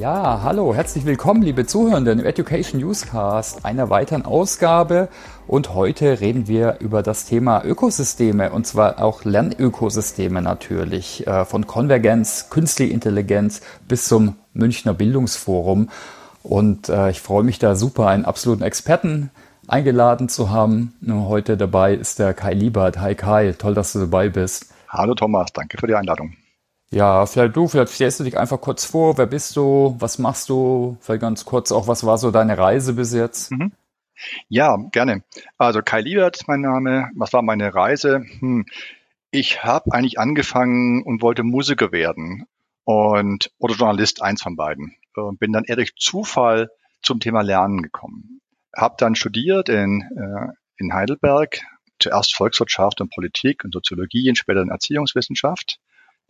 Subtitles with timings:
[0.00, 5.10] Ja, hallo, herzlich willkommen, liebe Zuhörenden im Education Newscast, einer weiteren Ausgabe.
[5.46, 11.66] Und heute reden wir über das Thema Ökosysteme und zwar auch Lernökosysteme natürlich, äh, von
[11.66, 15.90] Konvergenz, Künstliche Intelligenz bis zum Münchner Bildungsforum.
[16.42, 19.30] Und äh, ich freue mich da super, einen absoluten Experten
[19.68, 20.94] eingeladen zu haben.
[21.06, 22.98] Heute dabei ist der Kai Liebert.
[23.00, 24.72] Hi Kai, toll, dass du dabei bist.
[24.88, 26.39] Hallo Thomas, danke für die Einladung.
[26.92, 29.16] Ja, vielleicht du, vielleicht stellst du dich einfach kurz vor.
[29.16, 29.94] Wer bist du?
[30.00, 30.96] Was machst du?
[31.00, 33.52] Vielleicht ganz kurz auch, was war so deine Reise bis jetzt?
[33.52, 33.72] Mhm.
[34.48, 35.22] Ja, gerne.
[35.56, 37.10] Also Kai Liebert, mein Name.
[37.14, 38.24] Was war meine Reise?
[38.40, 38.66] Hm.
[39.30, 42.46] Ich habe eigentlich angefangen und wollte Musiker werden
[42.84, 44.96] und oder Journalist, eins von beiden.
[45.14, 46.70] Und bin dann eher durch Zufall
[47.02, 48.40] zum Thema Lernen gekommen.
[48.74, 51.60] Hab dann studiert in, äh, in Heidelberg,
[52.00, 55.78] zuerst Volkswirtschaft und Politik und Soziologie und später in Erziehungswissenschaft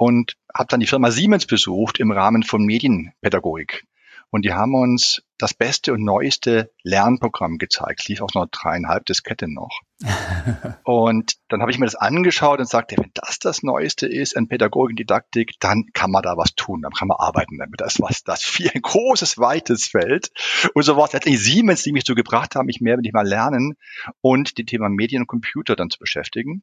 [0.01, 3.85] und habe dann die Firma Siemens besucht im Rahmen von Medienpädagogik.
[4.31, 8.01] Und die haben uns das beste und neueste Lernprogramm gezeigt.
[8.01, 9.81] Es lief auch noch dreieinhalb Diskette noch.
[10.85, 14.49] und dann habe ich mir das angeschaut und sagte, wenn das das Neueste ist in
[14.49, 17.83] Pädagogik und Didaktik, dann kann man da was tun, dann kann man arbeiten damit.
[17.83, 20.31] Das ist was, das viel ein großes, weites Feld.
[20.73, 23.13] Und so war es letztendlich Siemens, die mich so gebracht haben, mich mehr mit dem
[23.13, 23.77] mal lernen
[24.23, 26.63] und die Thema Medien und Computer dann zu beschäftigen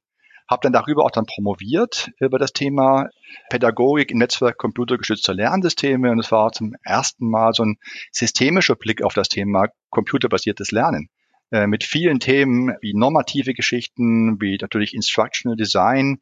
[0.49, 3.09] habe dann darüber auch dann promoviert über das Thema
[3.49, 7.77] Pädagogik im Netzwerk computergestützter Lernsysteme und es war zum ersten Mal so ein
[8.11, 11.09] systemischer Blick auf das Thema computerbasiertes Lernen
[11.51, 16.19] äh, mit vielen Themen wie normative Geschichten, wie natürlich Instructional Design,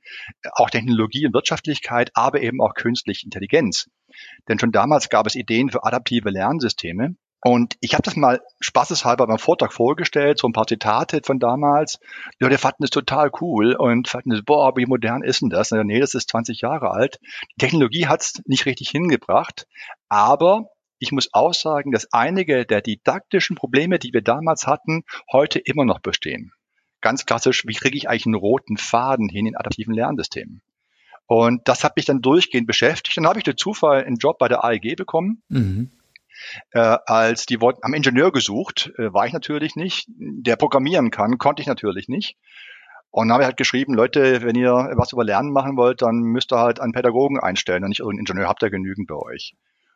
[0.53, 3.89] auch Technologie und Wirtschaftlichkeit, aber eben auch künstliche Intelligenz.
[4.47, 7.15] Denn schon damals gab es Ideen für adaptive Lernsysteme.
[7.47, 11.99] Und ich habe das mal spaßeshalber beim Vortrag vorgestellt, so ein paar Zitate von damals.
[12.39, 15.69] Die Leute fanden es total cool und fanden es, boah, wie modern ist denn das?
[15.69, 17.19] Nee, das ist 20 Jahre alt.
[17.51, 19.67] Die Technologie hat es nicht richtig hingebracht,
[20.09, 25.59] aber ich muss auch sagen, dass einige der didaktischen Probleme, die wir damals hatten, heute
[25.59, 26.51] immer noch bestehen.
[26.99, 30.63] Ganz klassisch, wie kriege ich eigentlich einen roten Faden hin in adaptiven Lernsystemen?
[31.27, 33.17] Und das hat mich dann durchgehend beschäftigt.
[33.17, 35.43] Dann habe ich durch Zufall einen Job bei der AEG bekommen.
[35.49, 35.91] Mhm
[36.71, 40.07] äh, als die wollten, am Ingenieur gesucht, äh, war ich natürlich nicht.
[40.07, 42.37] Der programmieren kann, konnte ich natürlich nicht.
[43.11, 46.17] Und dann habe ich halt geschrieben, Leute, wenn ihr was über Lernen machen wollt, dann
[46.17, 49.55] müsst ihr halt einen Pädagogen einstellen und nicht irgendeinen Ingenieur, habt ihr genügend bei euch.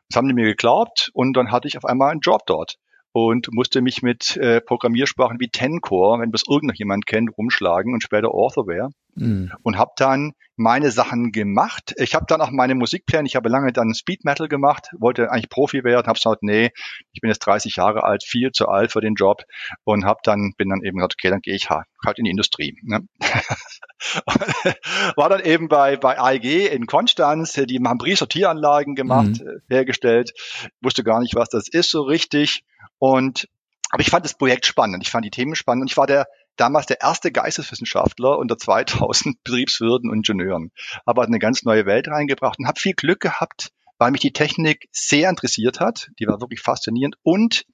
[0.10, 2.78] Das haben die mir geglaubt und dann hatte ich auf einmal einen Job dort
[3.12, 8.30] und musste mich mit äh, Programmiersprachen wie Tencore, wenn das irgendjemand kennt, rumschlagen und später
[8.34, 9.52] Authorware mhm.
[9.64, 11.94] und habe dann meine Sachen gemacht.
[11.98, 15.50] Ich habe dann auch meine Musikpläne, ich habe lange dann Speed Metal gemacht, wollte eigentlich
[15.50, 16.72] Profi werden, habe gesagt, nee,
[17.14, 19.44] ich bin jetzt 30 Jahre alt, viel zu alt für den Job
[19.86, 22.32] und habe dann bin dann eben gesagt, okay, dann gehe ich halt, halt in die
[22.32, 22.76] Industrie.
[22.84, 23.08] Ne?
[25.16, 29.62] War dann eben bei bei AEG in Konstanz, die haben Briefsortieranlagen gemacht, mhm.
[29.70, 30.34] hergestellt,
[30.82, 32.64] wusste gar nicht, was das ist so richtig
[32.98, 33.48] und
[33.92, 36.28] aber ich fand das Projekt spannend, ich fand die Themen spannend und ich war der
[36.60, 40.72] damals der erste Geisteswissenschaftler unter 2000 Betriebswirten und Ingenieuren.
[41.08, 44.88] Habe eine ganz neue Welt reingebracht und habe viel Glück gehabt, weil mich die Technik
[44.92, 46.10] sehr interessiert hat.
[46.20, 47.66] Die war wirklich faszinierend und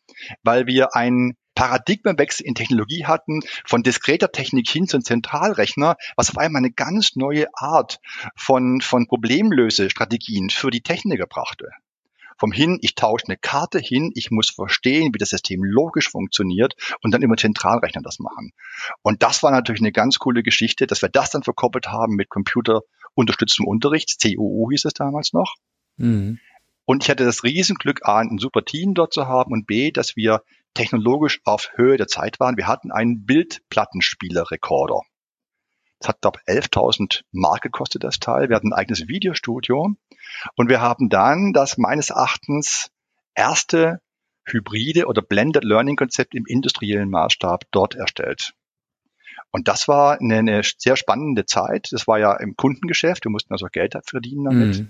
[0.43, 6.37] weil wir einen Paradigmenwechsel in Technologie hatten, von diskreter Technik hin zum Zentralrechner, was auf
[6.37, 7.99] einmal eine ganz neue Art
[8.35, 11.69] von, von Problemlösestrategien für die Techniker brachte
[12.37, 16.75] vom Hin, ich tausche eine Karte hin, ich muss verstehen, wie das System logisch funktioniert
[17.01, 18.51] und dann über Zentralrechner das machen.
[19.01, 22.29] Und das war natürlich eine ganz coole Geschichte, dass wir das dann verkoppelt haben mit
[22.29, 25.55] computerunterstütztem Unterricht, CUU hieß es damals noch.
[25.97, 26.39] Mhm.
[26.85, 30.15] Und ich hatte das Riesenglück, A, ein super Team dort zu haben und B, dass
[30.15, 30.41] wir
[30.75, 32.57] technologisch auf Höhe der Zeit waren.
[32.57, 35.01] Wir hatten einen Bildplattenspielerrekorder.
[35.99, 38.49] Das hat, glaube 11.000 Mark gekostet, das Teil.
[38.49, 39.95] Wir hatten ein eigenes Videostudio.
[40.55, 42.91] Und wir haben dann das meines Erachtens
[43.33, 44.01] erste
[44.45, 48.53] hybride oder Blended Learning Konzept im industriellen Maßstab dort erstellt.
[49.51, 51.87] Und das war eine, eine, sehr spannende Zeit.
[51.91, 53.23] Das war ja im Kundengeschäft.
[53.23, 54.79] Wir mussten also Geld verdienen damit.
[54.79, 54.89] Mhm.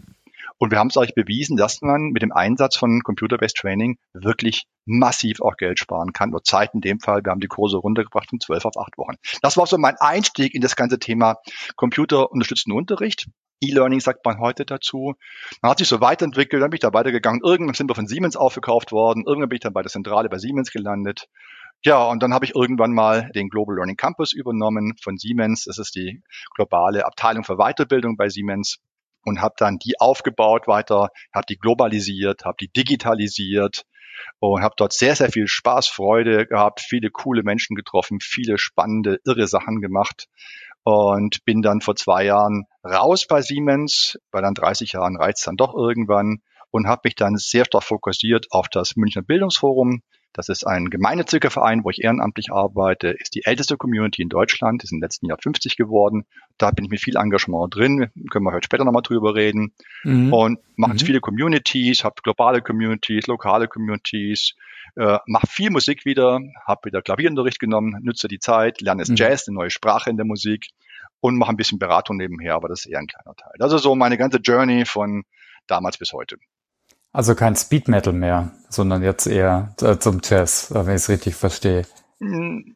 [0.58, 4.66] Und wir haben es euch bewiesen, dass man mit dem Einsatz von Computer-Based Training wirklich
[4.86, 6.30] massiv auch Geld sparen kann.
[6.30, 9.16] Nur Zeit in dem Fall, wir haben die Kurse runtergebracht von zwölf auf acht Wochen.
[9.42, 11.38] Das war so mein Einstieg in das ganze Thema
[11.76, 13.28] computerunterstützten Unterricht.
[13.62, 15.16] E-Learning sagt man heute dazu.
[15.62, 17.42] Man hat sich so weiterentwickelt, dann bin ich da weitergegangen.
[17.44, 19.24] Irgendwann sind wir von Siemens aufgekauft worden.
[19.26, 21.28] Irgendwann bin ich dann bei der Zentrale bei Siemens gelandet.
[21.84, 25.66] Ja, und dann habe ich irgendwann mal den Global Learning Campus übernommen von Siemens.
[25.66, 26.22] Das ist die
[26.56, 28.80] globale Abteilung für Weiterbildung bei Siemens
[29.26, 33.84] und habe dann die aufgebaut weiter, habe die globalisiert, habe die digitalisiert
[34.40, 39.20] und habe dort sehr, sehr viel Spaß, Freude gehabt, viele coole Menschen getroffen, viele spannende,
[39.26, 40.28] irre Sachen gemacht
[40.84, 45.58] und bin dann vor zwei Jahren raus bei Siemens, weil dann 30 Jahren reizt dann
[45.58, 50.04] doch irgendwann und habe mich dann sehr stark fokussiert auf das Münchner Bildungsforum.
[50.36, 54.84] Das ist ein gemeinnütziger Verein, wo ich ehrenamtlich arbeite, ist die älteste Community in Deutschland,
[54.84, 56.26] ist im letzten Jahr 50 geworden.
[56.58, 59.72] Da bin ich mit viel Engagement drin, können wir heute später nochmal drüber reden.
[60.04, 60.34] Mhm.
[60.34, 61.00] Und mache mhm.
[61.00, 64.56] viele Communities, habe globale Communities, lokale Communities,
[64.98, 69.16] äh, mache viel Musik wieder, habe wieder Klavierunterricht genommen, nutze die Zeit, lerne mhm.
[69.16, 70.68] Jazz, eine neue Sprache in der Musik
[71.22, 73.54] und mache ein bisschen Beratung nebenher, aber das ist eher ein kleiner Teil.
[73.60, 75.24] Also so meine ganze Journey von
[75.66, 76.36] damals bis heute.
[77.16, 81.36] Also kein Speed Metal mehr, sondern jetzt eher äh, zum Jazz, wenn ich es richtig
[81.36, 81.84] verstehe.
[82.20, 82.76] Hm,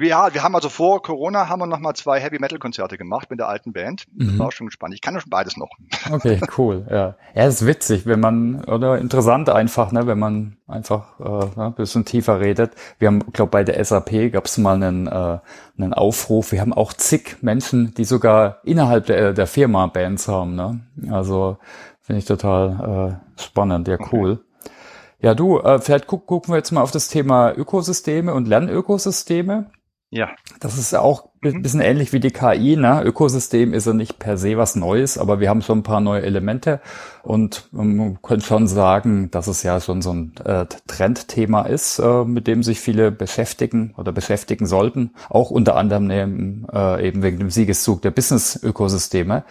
[0.00, 3.28] ja, wir haben also vor Corona haben wir noch mal zwei Heavy Metal Konzerte gemacht
[3.28, 4.06] mit der alten Band.
[4.14, 4.38] Das mhm.
[4.38, 4.94] war schon gespannt.
[4.94, 5.68] Ich kann ja schon beides noch.
[6.10, 6.86] Okay, cool.
[6.88, 11.74] Ja, ja, ist witzig, wenn man oder interessant einfach, ne, wenn man einfach äh, ein
[11.74, 12.72] bisschen tiefer redet.
[12.98, 15.38] Wir haben, glaube bei der SAP gab es mal einen, äh,
[15.76, 16.52] einen Aufruf.
[16.52, 20.54] Wir haben auch zig Menschen, die sogar innerhalb der, der Firma Bands haben.
[20.54, 20.80] Ne?
[21.10, 21.58] Also
[22.06, 24.32] Finde ich total äh, spannend, ja cool.
[24.32, 24.70] Okay.
[25.18, 29.66] Ja, du, äh, vielleicht gu gucken wir jetzt mal auf das Thema Ökosysteme und Lernökosysteme.
[30.10, 30.28] Ja.
[30.60, 31.62] Das ist auch ein mhm.
[31.62, 32.76] bisschen ähnlich wie die KI.
[32.76, 33.02] Ne?
[33.02, 36.22] Ökosystem ist ja nicht per se was Neues, aber wir haben schon ein paar neue
[36.22, 36.80] Elemente
[37.24, 42.24] und man könnte schon sagen, dass es ja schon so ein äh, Trendthema ist, äh,
[42.24, 45.10] mit dem sich viele beschäftigen oder beschäftigen sollten.
[45.28, 49.42] Auch unter anderem neben, äh, eben wegen dem Siegeszug der Business-Ökosysteme.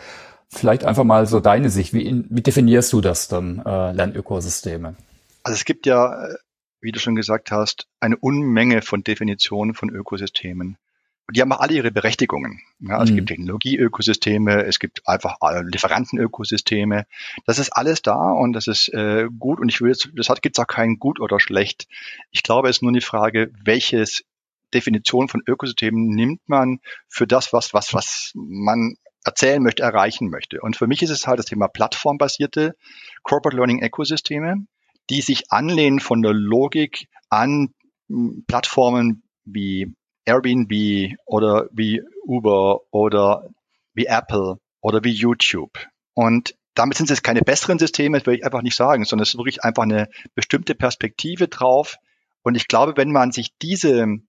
[0.50, 1.94] Vielleicht einfach mal so deine Sicht.
[1.94, 4.96] Wie, wie definierst du das dann, äh, Lernökosysteme?
[5.44, 6.36] Also es gibt ja, äh,
[6.82, 10.78] wie du schon gesagt hast, eine Unmenge von Definitionen von Ökosystemen.
[11.28, 12.62] Und die haben alle ihre Berechtigungen.
[12.80, 13.18] Ja, also mhm.
[13.18, 17.08] Es gibt Technologieökosysteme, es gibt einfach Lieferantenökosysteme.
[17.48, 19.60] Das ist alles da und das ist äh, gut.
[19.60, 21.88] Und ich jetzt, das hat gibt's auch kein gut oder schlecht.
[22.30, 24.24] Ich glaube, es ist nur die Frage, welches
[24.74, 28.96] Definition von Ökosystemen nimmt man für das, was, was, was man
[29.26, 30.62] erzählen möchte, erreichen möchte.
[30.62, 32.76] Und für mich ist es halt das Thema plattformbasierte
[33.24, 34.66] Corporate Learning Ökosysteme,
[35.10, 37.74] die sich anlehnen von der Logik an
[38.08, 39.94] hm, Plattformen wie
[40.26, 43.50] Airbnb oder wie Uber oder
[43.94, 45.88] wie Apple oder wie YouTube.
[46.14, 49.30] Und damit sind es keine besseren Systeme, das will ich einfach nicht sagen, sondern es
[49.30, 51.98] ist wirklich einfach eine bestimmte Perspektive drauf.
[52.44, 54.20] Und ich glaube, wenn man sich diese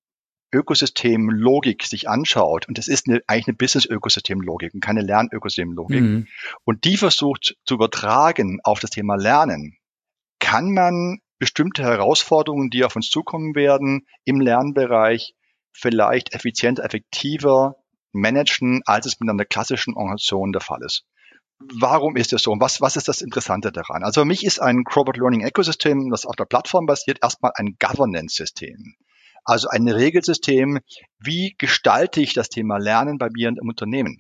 [0.53, 6.27] Ökosystemlogik sich anschaut, und das ist eine, eigentlich eine Business-Ökosystemlogik und keine Lernökosystemlogik, mhm.
[6.65, 9.77] und die versucht zu übertragen auf das Thema Lernen,
[10.39, 15.35] kann man bestimmte Herausforderungen, die auf uns zukommen werden, im Lernbereich
[15.73, 17.77] vielleicht effizienter, effektiver
[18.13, 21.05] managen, als es mit einer klassischen Organisation der Fall ist.
[21.59, 22.53] Warum ist das so?
[22.53, 24.03] Und was, was ist das Interessante daran?
[24.03, 27.77] Also für mich ist ein Corporate Learning Ecosystem, das auf der Plattform basiert, erstmal ein
[27.79, 28.97] Governance-System.
[29.47, 30.81] Also ein Regelsystem,
[31.19, 34.19] wie gestalte ich das Thema Lernen bei mir im Unternehmen?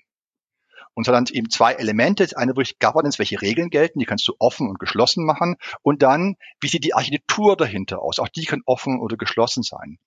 [0.95, 2.23] Und es dann eben zwei Elemente.
[2.23, 5.57] Das eine wirklich Governance, welche Regeln gelten, die kannst du offen und geschlossen machen.
[5.83, 8.19] Und dann, wie sieht die Architektur dahinter aus?
[8.19, 9.99] Auch die kann offen oder geschlossen sein.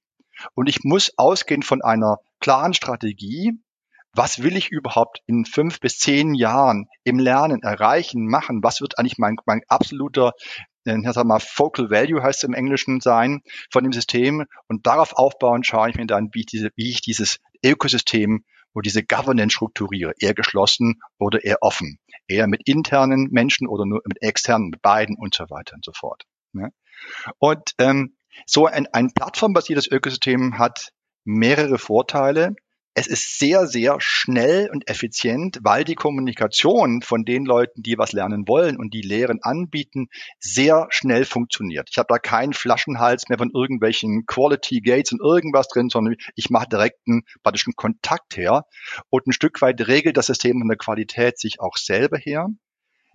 [0.56, 3.52] Und ich muss ausgehen von einer klaren Strategie.
[4.14, 8.64] Was will ich überhaupt in fünf bis zehn Jahren im Lernen erreichen, machen?
[8.64, 10.32] Was wird eigentlich mein, mein absoluter
[10.90, 13.42] ich sag mal, Focal Value heißt es im Englischen sein
[13.72, 17.02] von dem System und darauf aufbauen schaue ich mir dann, wie ich, diese, wie ich
[17.02, 18.44] dieses Ökosystem
[18.74, 24.02] wo diese Governance strukturiere, eher geschlossen oder eher offen, eher mit internen Menschen oder nur
[24.06, 26.24] mit externen, mit beiden und so weiter und so fort.
[26.54, 26.72] Ne?
[27.40, 28.16] Und ähm,
[28.46, 30.92] so ein, ein plattformbasiertes Ökosystem hat
[31.24, 32.56] mehrere Vorteile.
[32.96, 38.14] Es ist sehr, sehr schnell und effizient, weil die Kommunikation von den Leuten, die was
[38.14, 40.08] lernen wollen und die Lehren anbieten,
[40.40, 41.90] sehr schnell funktioniert.
[41.92, 46.50] Ich habe da keinen Flaschenhals mehr von irgendwelchen Quality Gates und irgendwas drin, sondern ich
[46.50, 48.66] mache direkt einen praktischen Kontakt her
[49.10, 52.48] und ein Stück weit regelt das System von der Qualität sich auch selber her.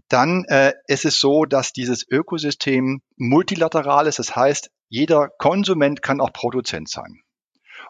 [0.09, 4.19] Dann äh, ist es so, dass dieses Ökosystem multilateral ist.
[4.19, 7.23] Das heißt, jeder Konsument kann auch Produzent sein.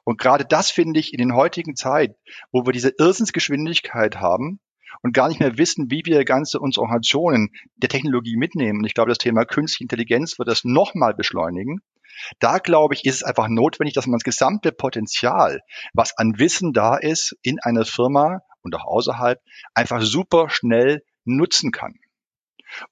[0.04, 2.14] Und gerade das finde ich in den heutigen Zeit,
[2.52, 4.61] wo wir diese Irrsinnsgeschwindigkeit haben
[5.02, 8.80] und gar nicht mehr wissen, wie wir ganze unsere Organisationen der Technologie mitnehmen.
[8.80, 11.80] Und ich glaube, das Thema künstliche Intelligenz wird das nochmal beschleunigen.
[12.38, 15.61] Da glaube ich, ist es einfach notwendig, dass man das gesamte Potenzial,
[15.94, 19.40] was an Wissen da ist, in einer Firma und auch außerhalb,
[19.75, 21.99] einfach super schnell nutzen kann.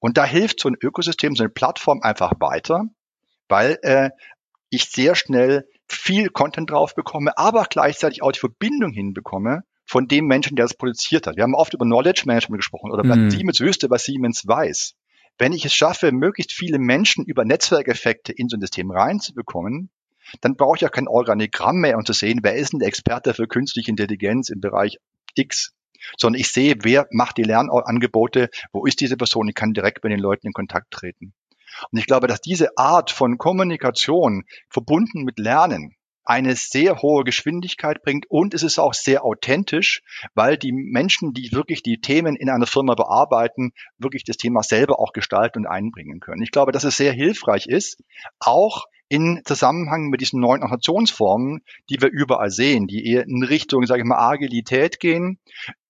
[0.00, 2.84] Und da hilft so ein Ökosystem, so eine Plattform einfach weiter,
[3.48, 4.10] weil äh,
[4.70, 10.26] ich sehr schnell viel Content drauf bekomme, aber gleichzeitig auch die Verbindung hinbekomme von dem
[10.26, 11.36] Menschen, der es produziert hat.
[11.36, 13.30] Wir haben oft über Knowledge Management gesprochen oder mhm.
[13.30, 14.94] Siemens wüsste, was Siemens weiß.
[15.38, 19.90] Wenn ich es schaffe, möglichst viele Menschen über Netzwerkeffekte in so ein System reinzubekommen,
[20.40, 23.34] dann brauche ich ja kein Organigramm mehr, um zu sehen, wer ist denn der Experte
[23.34, 24.98] für künstliche Intelligenz im Bereich
[25.34, 25.72] X.
[26.16, 30.12] sondern ich sehe, wer macht die Lernangebote, wo ist diese Person, ich kann direkt mit
[30.12, 31.32] den Leuten in Kontakt treten.
[31.90, 38.02] Und ich glaube, dass diese Art von Kommunikation verbunden mit Lernen eine sehr hohe Geschwindigkeit
[38.02, 40.02] bringt und es ist auch sehr authentisch,
[40.34, 45.00] weil die Menschen, die wirklich die Themen in einer Firma bearbeiten, wirklich das Thema selber
[45.00, 46.42] auch gestalten und einbringen können.
[46.42, 48.02] Ich glaube, dass es sehr hilfreich ist,
[48.38, 53.84] auch in Zusammenhang mit diesen neuen Organisationsformen, die wir überall sehen, die eher in Richtung,
[53.84, 55.38] sage ich mal, Agilität gehen,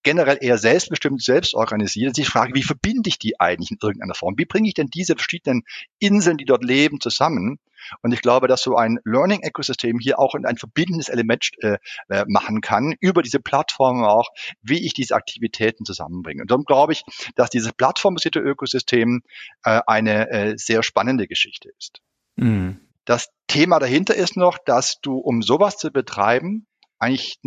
[0.03, 2.19] generell eher selbstbestimmt, selbst organisiert.
[2.19, 4.35] Ich frage, wie verbinde ich die eigentlich in irgendeiner Form?
[4.37, 5.63] Wie bringe ich denn diese verschiedenen
[5.99, 7.59] Inseln, die dort leben, zusammen?
[8.01, 11.79] Und ich glaube, dass so ein Learning-Ökosystem hier auch ein verbindendes Element äh,
[12.09, 14.29] äh, machen kann, über diese Plattformen auch,
[14.63, 16.43] wie ich diese Aktivitäten zusammenbringe.
[16.43, 17.03] Und darum glaube ich,
[17.35, 19.23] dass dieses plattformbasierte Ökosystem
[19.65, 22.01] äh, eine äh, sehr spannende Geschichte ist.
[22.37, 22.81] Mhm.
[23.05, 26.67] Das Thema dahinter ist noch, dass du, um sowas zu betreiben,
[26.99, 27.41] eigentlich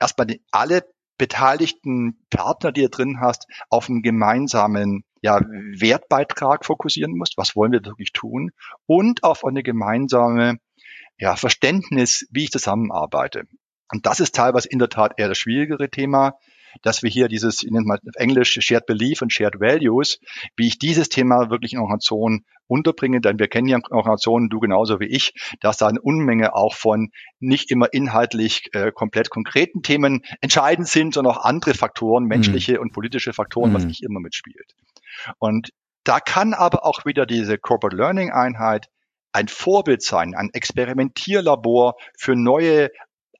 [0.00, 0.84] erstmal alle
[1.18, 7.36] beteiligten Partner, die du drin hast, auf einen gemeinsamen ja, Wertbeitrag fokussieren musst.
[7.36, 8.50] Was wollen wir wirklich tun?
[8.86, 10.58] Und auf eine gemeinsame
[11.18, 13.44] ja, Verständnis, wie ich zusammenarbeite.
[13.90, 16.38] Und das ist teilweise in der Tat eher das schwierigere Thema
[16.82, 20.18] dass wir hier dieses, ich nenne mal auf Englisch Shared Belief und Shared Values,
[20.56, 25.00] wie ich dieses Thema wirklich in Organisationen unterbringe, denn wir kennen ja Organisationen, du genauso
[25.00, 30.22] wie ich, dass da eine Unmenge auch von nicht immer inhaltlich äh, komplett konkreten Themen
[30.40, 32.28] entscheidend sind, sondern auch andere Faktoren, mhm.
[32.28, 32.80] menschliche mhm.
[32.80, 33.74] und politische Faktoren, mhm.
[33.74, 34.72] was nicht immer mitspielt.
[35.38, 35.70] Und
[36.04, 38.86] da kann aber auch wieder diese Corporate Learning Einheit
[39.32, 42.90] ein Vorbild sein, ein Experimentierlabor für neue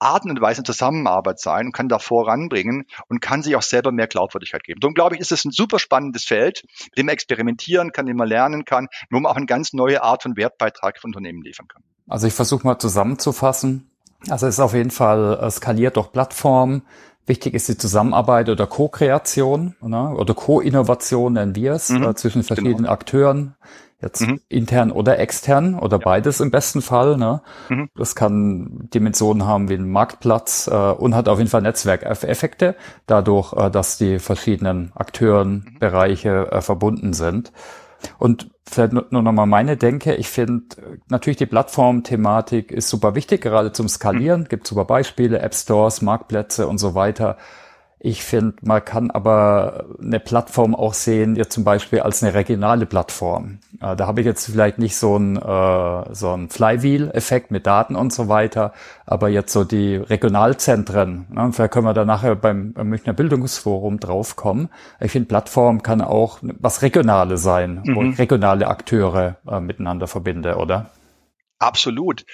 [0.00, 4.06] Arten und Weisen Zusammenarbeit sein und kann da voranbringen und kann sich auch selber mehr
[4.06, 4.80] Glaubwürdigkeit geben.
[4.80, 8.16] Darum glaube ich, ist es ein super spannendes Feld, mit dem man experimentieren kann, dem
[8.16, 11.68] man lernen kann, wo man auch eine ganz neue Art von Wertbeitrag für Unternehmen liefern
[11.68, 11.82] kann.
[12.08, 13.90] Also ich versuche mal zusammenzufassen.
[14.28, 16.82] Also es ist auf jeden Fall äh, skaliert durch Plattformen.
[17.26, 20.10] Wichtig ist die Zusammenarbeit oder Co-Kreation ne?
[20.10, 22.90] oder Co-Innovation nennen wir es, mhm, äh, zwischen verschiedenen genau.
[22.90, 23.56] Akteuren.
[24.02, 24.40] Jetzt mhm.
[24.50, 26.04] intern oder extern oder ja.
[26.04, 27.16] beides im besten Fall.
[27.16, 27.40] Ne?
[27.70, 27.88] Mhm.
[27.94, 32.76] Das kann Dimensionen haben wie ein Marktplatz äh, und hat auf jeden Fall Netzwerkeffekte,
[33.06, 35.78] dadurch, äh, dass die verschiedenen Akteuren, mhm.
[35.78, 37.52] Bereiche äh, verbunden sind.
[38.18, 40.14] Und vielleicht nur noch mal meine Denke.
[40.14, 40.64] Ich finde
[41.08, 44.42] natürlich die Plattform-Thematik ist super wichtig, gerade zum Skalieren.
[44.42, 44.48] Mhm.
[44.48, 47.38] Gibt super Beispiele, App Stores, Marktplätze und so weiter.
[47.98, 52.84] Ich finde, man kann aber eine Plattform auch sehen, jetzt zum Beispiel als eine regionale
[52.84, 53.58] Plattform.
[53.80, 57.96] Äh, da habe ich jetzt vielleicht nicht so ein äh, so ein Flywheel-Effekt mit Daten
[57.96, 58.74] und so weiter,
[59.06, 61.26] aber jetzt so die Regionalzentren.
[61.30, 64.68] Ne, vielleicht können wir da nachher beim, beim Münchner Bildungsforum draufkommen.
[65.00, 67.96] Ich finde, Plattform kann auch was Regionale sein, mhm.
[67.96, 70.90] wo ich regionale Akteure äh, miteinander verbinde, oder?
[71.58, 72.26] Absolut.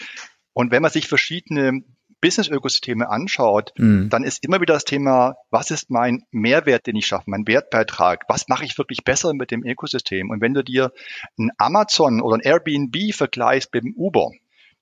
[0.54, 1.82] Und wenn man sich verschiedene
[2.22, 4.08] Business-Ökosysteme anschaut, mhm.
[4.08, 8.24] dann ist immer wieder das Thema, was ist mein Mehrwert, den ich schaffe, mein Wertbeitrag?
[8.28, 10.30] Was mache ich wirklich besser mit dem Ökosystem?
[10.30, 10.92] Und wenn du dir
[11.38, 14.30] ein Amazon oder ein Airbnb vergleichst mit dem Uber,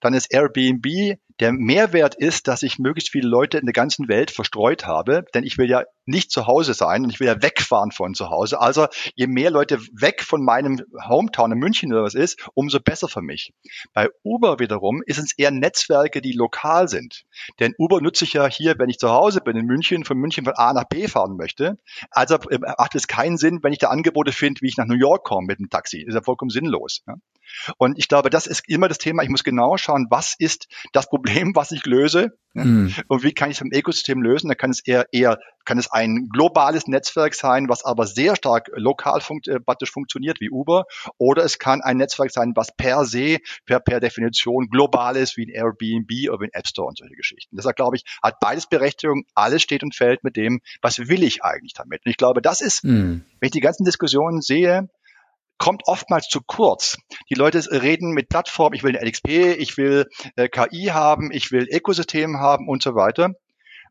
[0.00, 4.30] dann ist Airbnb der Mehrwert ist, dass ich möglichst viele Leute in der ganzen Welt
[4.30, 7.92] verstreut habe, denn ich will ja nicht zu Hause sein und ich will ja wegfahren
[7.92, 8.60] von zu Hause.
[8.60, 13.08] Also je mehr Leute weg von meinem Hometown in München oder was ist, umso besser
[13.08, 13.54] für mich.
[13.94, 17.24] Bei Uber wiederum ist es eher Netzwerke, die lokal sind.
[17.58, 20.44] Denn Uber nutze ich ja hier, wenn ich zu Hause bin in München, von München
[20.44, 21.78] von A nach B fahren möchte.
[22.10, 24.98] Also äh, macht es keinen Sinn, wenn ich da Angebote finde, wie ich nach New
[24.98, 26.04] York komme mit dem Taxi.
[26.04, 27.02] Das ist ja vollkommen sinnlos.
[27.78, 29.22] Und ich glaube, das ist immer das Thema.
[29.22, 32.94] Ich muss genau schauen, was ist das Problem, was ich löse mhm.
[33.08, 34.48] und wie kann ich es im Ökosystem lösen.
[34.48, 38.70] Da kann es eher, eher, kann es ein globales Netzwerk sein, was aber sehr stark
[38.74, 40.84] lokal funkt, äh, praktisch funktioniert wie Uber,
[41.18, 45.46] oder es kann ein Netzwerk sein, was per se, per, per Definition global ist, wie
[45.46, 47.56] ein Airbnb oder wie ein App Store und solche Geschichten.
[47.56, 49.24] Deshalb glaube ich, hat beides Berechtigung.
[49.34, 52.02] Alles steht und fällt mit dem, was will ich eigentlich damit.
[52.04, 53.24] Und ich glaube, das ist, mhm.
[53.38, 54.88] wenn ich die ganzen Diskussionen sehe,
[55.60, 56.96] kommt oftmals zu kurz.
[57.28, 61.52] Die Leute reden mit Plattformen, ich will eine LXP, ich will äh, KI haben, ich
[61.52, 63.34] will Ökosystem haben und so weiter.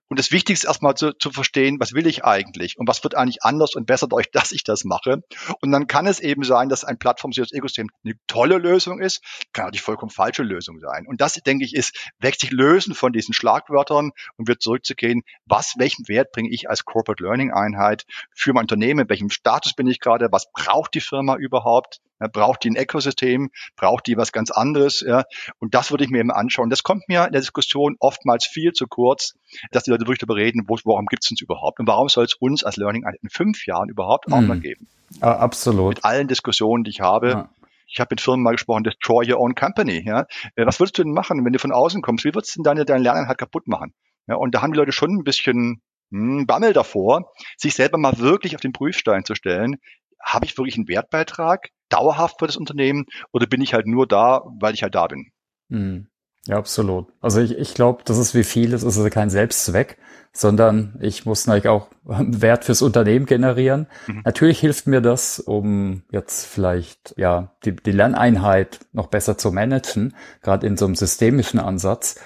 [0.09, 3.15] Und das Wichtigste ist erstmal zu, zu verstehen, was will ich eigentlich und was wird
[3.15, 5.21] eigentlich anders und besser dadurch, dass ich das mache.
[5.61, 9.21] Und dann kann es eben sein, dass ein plattformbasiertes Ökosystem eine tolle Lösung ist,
[9.53, 11.05] kann auch die vollkommen falsche Lösung sein.
[11.07, 15.75] Und das, denke ich, ist, wächst sich lösen von diesen Schlagwörtern und wird zurückzugehen, was,
[15.77, 19.87] welchen Wert bringe ich als Corporate Learning Einheit für mein Unternehmen, in welchem Status bin
[19.87, 21.99] ich gerade, was braucht die Firma überhaupt?
[22.19, 23.49] Ja, braucht die ein Ökosystem?
[23.75, 25.01] Braucht die was ganz anderes?
[25.01, 25.23] Ja?
[25.59, 26.69] Und das würde ich mir eben anschauen.
[26.69, 29.35] Das kommt mir in der Diskussion oftmals viel zu kurz,
[29.71, 31.79] dass die Leute wirklich darüber reden, wo, warum gibt es uns überhaupt?
[31.79, 34.61] Und warum soll es uns als Learning in fünf Jahren überhaupt auch mal mhm.
[34.61, 34.87] geben?
[35.21, 35.95] Ja, absolut.
[35.95, 37.29] Mit allen Diskussionen, die ich habe.
[37.29, 37.49] Ja.
[37.87, 40.03] Ich habe mit Firmen mal gesprochen, destroy your own company.
[40.05, 40.25] Ja?
[40.55, 42.23] Äh, was würdest du denn machen, wenn du von außen kommst?
[42.25, 43.93] Wie würdest du denn deine, deine Lernen halt kaputt machen?
[44.27, 48.19] Ja, und da haben die Leute schon ein bisschen hm, Bammel davor, sich selber mal
[48.19, 49.77] wirklich auf den Prüfstein zu stellen.
[50.23, 54.43] Habe ich wirklich einen Wertbeitrag dauerhaft für das Unternehmen oder bin ich halt nur da,
[54.59, 55.31] weil ich halt da bin?
[55.69, 56.07] Mhm.
[56.45, 57.07] Ja, absolut.
[57.21, 59.97] Also ich, ich glaube, das ist wie vieles, es ist kein Selbstzweck,
[60.31, 63.87] sondern ich muss natürlich auch Wert fürs Unternehmen generieren.
[64.07, 64.21] Mhm.
[64.25, 70.15] Natürlich hilft mir das, um jetzt vielleicht ja die, die Lerneinheit noch besser zu managen,
[70.41, 72.19] gerade in so einem systemischen Ansatz.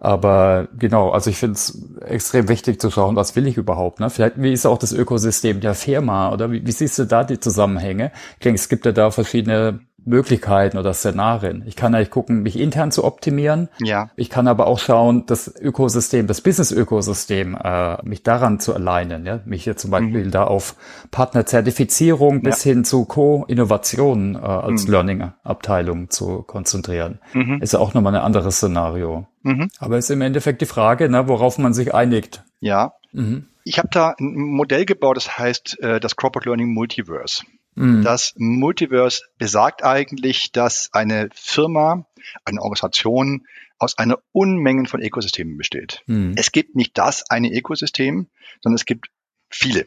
[0.00, 1.76] Aber genau, also ich finde es
[2.06, 3.98] extrem wichtig zu schauen, was will ich überhaupt.
[3.98, 4.10] Ne?
[4.10, 7.40] Vielleicht, wie ist auch das Ökosystem der Firma oder wie, wie siehst du da die
[7.40, 8.12] Zusammenhänge?
[8.34, 11.62] Ich denke, es gibt ja da verschiedene Möglichkeiten oder Szenarien.
[11.66, 13.68] Ich kann eigentlich gucken, mich intern zu optimieren.
[13.80, 14.10] Ja.
[14.16, 19.26] Ich kann aber auch schauen, das Ökosystem, das Business-Ökosystem, äh, mich daran zu alignen.
[19.26, 19.40] Ja?
[19.44, 20.30] Mich hier zum Beispiel mhm.
[20.30, 20.74] da auf
[21.10, 22.72] Partnerzertifizierung bis ja.
[22.72, 24.92] hin zu Co-Innovationen äh, als mhm.
[24.92, 27.18] Learning-Abteilung zu konzentrieren.
[27.34, 27.60] Mhm.
[27.60, 29.26] Ist ja auch nochmal ein anderes Szenario.
[29.42, 29.70] Mhm.
[29.78, 32.42] Aber ist im Endeffekt die Frage, ne, worauf man sich einigt.
[32.60, 32.94] Ja.
[33.12, 33.46] Mhm.
[33.64, 37.44] Ich habe da ein Modell gebaut, das heißt äh, das Corporate Learning Multiverse.
[37.78, 38.02] Mhm.
[38.02, 42.06] Das Multiverse besagt eigentlich, dass eine Firma,
[42.44, 43.46] eine Organisation
[43.78, 46.02] aus einer Unmengen von Ökosystemen besteht.
[46.06, 46.34] Mhm.
[46.36, 48.28] Es gibt nicht das eine Ökosystem,
[48.60, 49.10] sondern es gibt
[49.48, 49.86] viele.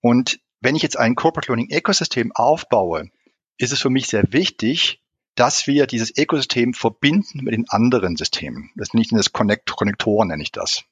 [0.00, 3.10] Und wenn ich jetzt ein Corporate Learning Ökosystem aufbaue,
[3.58, 5.00] ist es für mich sehr wichtig,
[5.36, 8.70] dass wir dieses Ökosystem verbinden mit den anderen Systemen.
[8.74, 10.82] Das nenne ich das Connect Konnektoren, nenne ich das.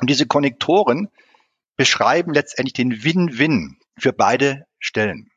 [0.00, 1.08] Und diese Konnektoren
[1.76, 5.30] beschreiben letztendlich den Win-Win für beide Stellen.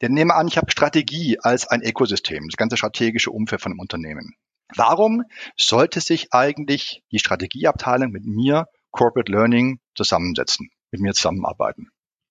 [0.00, 3.80] Denn nehme an, ich habe Strategie als ein Ökosystem, das ganze strategische Umfeld von einem
[3.80, 4.34] Unternehmen.
[4.74, 5.24] Warum
[5.56, 11.88] sollte sich eigentlich die Strategieabteilung mit mir, Corporate Learning, zusammensetzen, mit mir zusammenarbeiten?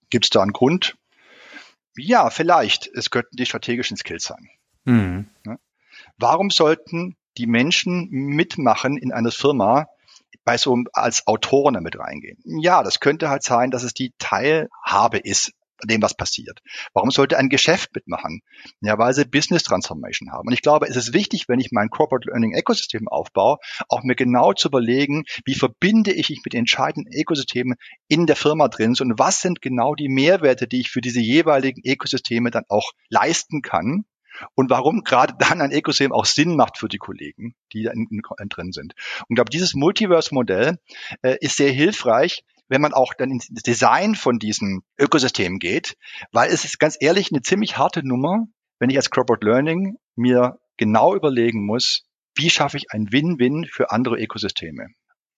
[0.10, 0.96] Gibt es da einen Grund?
[1.96, 2.88] Ja, vielleicht.
[2.88, 4.50] Es könnten die strategischen Skills sein.
[4.86, 5.30] Mhm.
[6.18, 9.88] Warum sollten die Menschen mitmachen in einer Firma,
[10.44, 12.42] bei so als Autoren damit reingehen?
[12.46, 15.52] Ja, das könnte halt sein, dass es die Teilhabe ist
[15.86, 16.60] dem, was passiert.
[16.94, 18.42] Warum sollte ein Geschäft mitmachen?
[18.82, 20.48] Ja, weil sie Business Transformation haben.
[20.48, 24.16] Und ich glaube, es ist wichtig, wenn ich mein Corporate Learning Ecosystem aufbaue, auch mir
[24.16, 27.76] genau zu überlegen, wie verbinde ich mich mit entscheidenden Ökosystemen
[28.08, 31.82] in der Firma drin und was sind genau die Mehrwerte, die ich für diese jeweiligen
[31.86, 34.06] Ökosysteme dann auch leisten kann
[34.56, 38.08] und warum gerade dann ein Ökosystem auch Sinn macht für die Kollegen, die da in,
[38.10, 38.94] in, drin sind.
[39.20, 40.78] Und ich glaube, dieses Multiverse-Modell
[41.22, 45.98] äh, ist sehr hilfreich, wenn man auch dann ins Design von diesen Ökosystemen geht,
[46.32, 48.46] weil es ist ganz ehrlich eine ziemlich harte Nummer,
[48.80, 53.92] wenn ich als Corporate Learning mir genau überlegen muss, wie schaffe ich ein Win-Win für
[53.92, 54.88] andere Ökosysteme.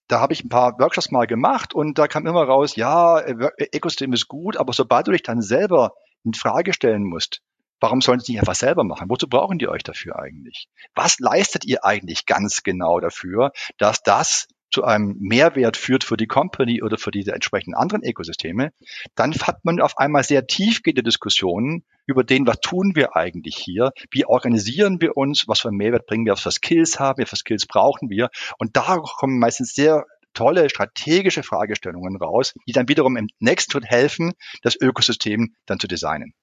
[0.06, 4.12] Da habe ich ein paar Workshops mal gemacht und da kam immer raus, ja, Ökosystem
[4.12, 5.92] ist gut, aber sobald du dich dann selber
[6.22, 7.40] in Frage stellen musst,
[7.80, 9.10] warum sollen sie nicht einfach selber machen?
[9.10, 10.68] Wozu brauchen die euch dafür eigentlich?
[10.94, 16.26] Was leistet ihr eigentlich ganz genau dafür, dass das zu einem Mehrwert führt für die
[16.26, 18.72] Company oder für diese entsprechenden anderen Ökosysteme,
[19.14, 23.92] dann hat man auf einmal sehr tiefgehende Diskussionen über den, was tun wir eigentlich hier,
[24.10, 27.22] wie organisieren wir uns, was für einen Mehrwert bringen wir, was für Skills haben wir,
[27.22, 28.30] was für Skills brauchen wir.
[28.58, 33.84] Und da kommen meistens sehr tolle strategische Fragestellungen raus, die dann wiederum im Next Schritt
[33.84, 34.32] helfen,
[34.62, 36.34] das Ökosystem dann zu designen.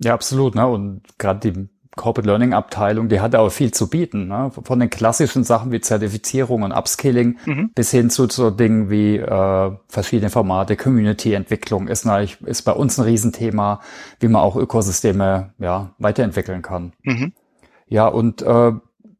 [0.00, 0.56] Ja, absolut.
[0.56, 0.66] Ne?
[0.66, 4.28] Und gerade die Corporate Learning Abteilung, die hat auch viel zu bieten.
[4.28, 4.50] Ne?
[4.62, 7.70] Von den klassischen Sachen wie Zertifizierung und Upskilling mhm.
[7.74, 12.98] bis hin zu so Dingen wie äh, verschiedene Formate, Community-Entwicklung ist, natürlich, ist bei uns
[12.98, 13.80] ein Riesenthema,
[14.20, 16.92] wie man auch Ökosysteme ja, weiterentwickeln kann.
[17.02, 17.32] Mhm.
[17.88, 18.72] Ja, und äh,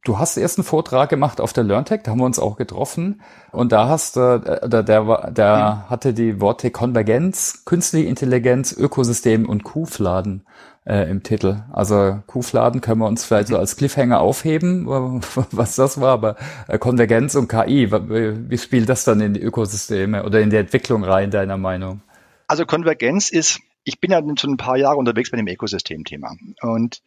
[0.05, 3.21] du hast erst einen Vortrag gemacht auf der LearnTech, da haben wir uns auch getroffen.
[3.51, 9.49] Und da hast du, äh, der, der, der hatte die Worte Konvergenz, künstliche Intelligenz, Ökosystem
[9.49, 10.45] und Kuhfladen
[10.85, 11.63] äh, im Titel.
[11.73, 14.87] Also Kuhfladen können wir uns vielleicht so als Cliffhanger aufheben,
[15.51, 16.37] was das war, aber
[16.69, 21.05] äh, Konvergenz und KI, wie spielt das dann in die Ökosysteme oder in die Entwicklung
[21.05, 22.03] rein, deiner Meinung?
[22.47, 27.03] Also Konvergenz ist, ich bin ja schon ein paar Jahre unterwegs bei dem Ökosystemthema und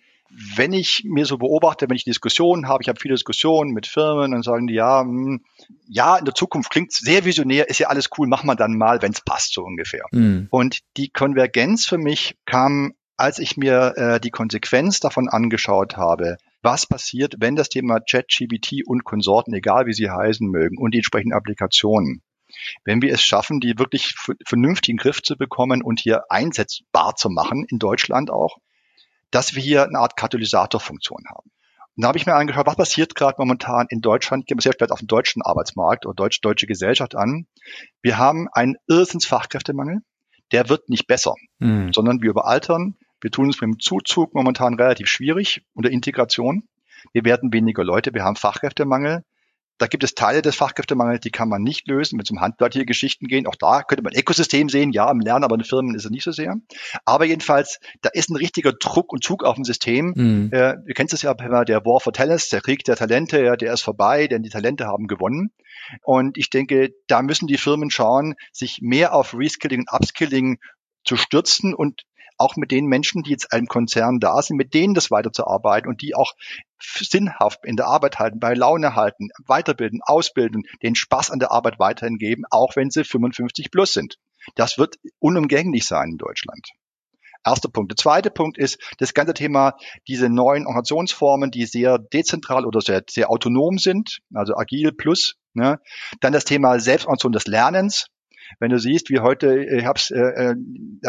[0.55, 4.33] wenn ich mir so beobachte, wenn ich Diskussionen habe, ich habe viele Diskussionen mit Firmen
[4.33, 5.45] und sagen die, ja, mh, hm,
[5.87, 9.01] ja, in der Zukunft klingt sehr visionär, ist ja alles cool, machen wir dann mal,
[9.01, 10.05] wenn es passt, so ungefähr.
[10.11, 10.47] Mhm.
[10.49, 16.37] Und die Konvergenz für mich kam als ich mir äh, die Konsequenz davon angeschaut habe,
[16.61, 20.99] was passiert, wenn das Thema ChatGPT und Konsorten, egal wie sie heißen mögen, und die
[20.99, 22.23] entsprechenden Applikationen,
[22.85, 27.65] wenn wir es schaffen, die wirklich vernünftigen Griff zu bekommen und hier einsetzbar zu machen,
[27.69, 28.57] in Deutschland auch,
[29.31, 31.49] dass wir hier eine Art Katalysatorfunktion haben.
[31.95, 34.73] Und da habe ich mir angeschaut, was passiert gerade momentan in Deutschland, gehen wir sehr
[34.73, 37.45] spät auf den deutschen Arbeitsmarkt oder deutsch, deutsche Gesellschaft an.
[38.01, 39.99] Wir haben einen Irrsinns Fachkräftemangel,
[40.53, 41.91] der wird nicht besser, mhm.
[41.91, 46.67] sondern wir überaltern, wir tun es mit dem Zuzug momentan relativ schwierig und der Integration.
[47.11, 49.23] Wir werden weniger Leute, wir haben Fachkräftemangel.
[49.77, 52.85] Da gibt es Teile des Fachkräftemangels, die kann man nicht lösen, wenn es um handwerkliche
[52.85, 53.47] Geschichten gehen.
[53.47, 56.23] Auch da könnte man Ökosystem sehen, ja, im Lernen, aber in Firmen ist es nicht
[56.23, 56.55] so sehr.
[57.05, 60.13] Aber jedenfalls, da ist ein richtiger Druck und Zug auf dem System.
[60.15, 60.49] Mhm.
[60.51, 63.73] Äh, ihr kennt es ja, der War for Talents, der Krieg der Talente, ja, der
[63.73, 65.51] ist vorbei, denn die Talente haben gewonnen.
[66.03, 70.59] Und ich denke, da müssen die Firmen schauen, sich mehr auf Reskilling und Upskilling
[71.03, 72.03] zu stürzen und
[72.37, 76.01] auch mit den Menschen, die jetzt einem Konzern da sind, mit denen das weiterzuarbeiten und
[76.01, 76.33] die auch
[76.79, 81.79] sinnhaft in der Arbeit halten, bei Laune halten, weiterbilden, ausbilden, den Spaß an der Arbeit
[81.79, 84.17] weiterhin geben, auch wenn sie 55 plus sind.
[84.55, 86.69] Das wird unumgänglich sein in Deutschland.
[87.45, 87.91] Erster Punkt.
[87.91, 89.75] Der zweite Punkt ist das ganze Thema,
[90.07, 95.35] diese neuen Organisationsformen, die sehr dezentral oder sehr, sehr autonom sind, also agil plus.
[95.53, 95.79] Ne?
[96.21, 98.07] Dann das Thema Selbstorganisation des Lernens.
[98.59, 100.55] Wenn du siehst, wie heute, ich äh, hab's, äh, äh,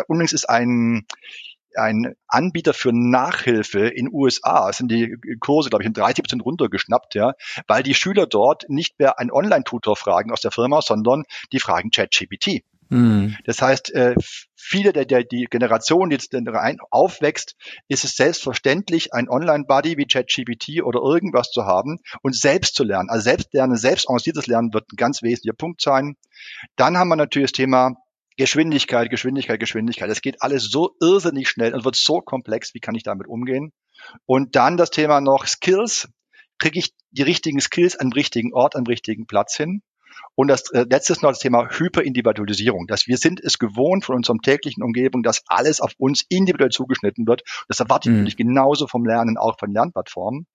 [0.09, 1.07] übrigens ist ein
[1.76, 7.14] ein Anbieter für Nachhilfe in USA sind die Kurse, glaube ich, in 30 Prozent runtergeschnappt,
[7.14, 7.33] ja,
[7.66, 11.90] weil die Schüler dort nicht mehr einen Online-Tutor fragen aus der Firma, sondern die fragen
[11.90, 12.62] ChatGPT.
[12.88, 13.37] Mhm.
[13.44, 14.14] Das heißt, äh,
[14.57, 17.57] viele der, der die Generation, die jetzt rein aufwächst,
[17.88, 23.11] ist es selbstverständlich, ein Online-Buddy wie ChatGPT oder irgendwas zu haben und selbst zu lernen.
[23.11, 26.16] Also selbst lernen, selbst organisiertes Lernen wird ein ganz wesentlicher Punkt sein.
[26.77, 27.94] Dann haben wir natürlich das Thema
[28.37, 30.11] Geschwindigkeit, Geschwindigkeit, Geschwindigkeit.
[30.11, 32.75] Es geht alles so irrsinnig schnell und wird so komplex.
[32.75, 33.73] Wie kann ich damit umgehen?
[34.27, 36.09] Und dann das Thema noch Skills.
[36.59, 39.83] Kriege ich die richtigen Skills am richtigen Ort, am richtigen Platz hin?
[40.35, 44.16] Und das äh, letzte ist noch das Thema Hyperindividualisierung, dass wir sind es gewohnt von
[44.16, 47.42] unserem täglichen Umgebung, dass alles auf uns individuell zugeschnitten wird.
[47.68, 48.18] Das erwarte ich mhm.
[48.18, 50.47] natürlich genauso vom Lernen, auch von Lernplattformen.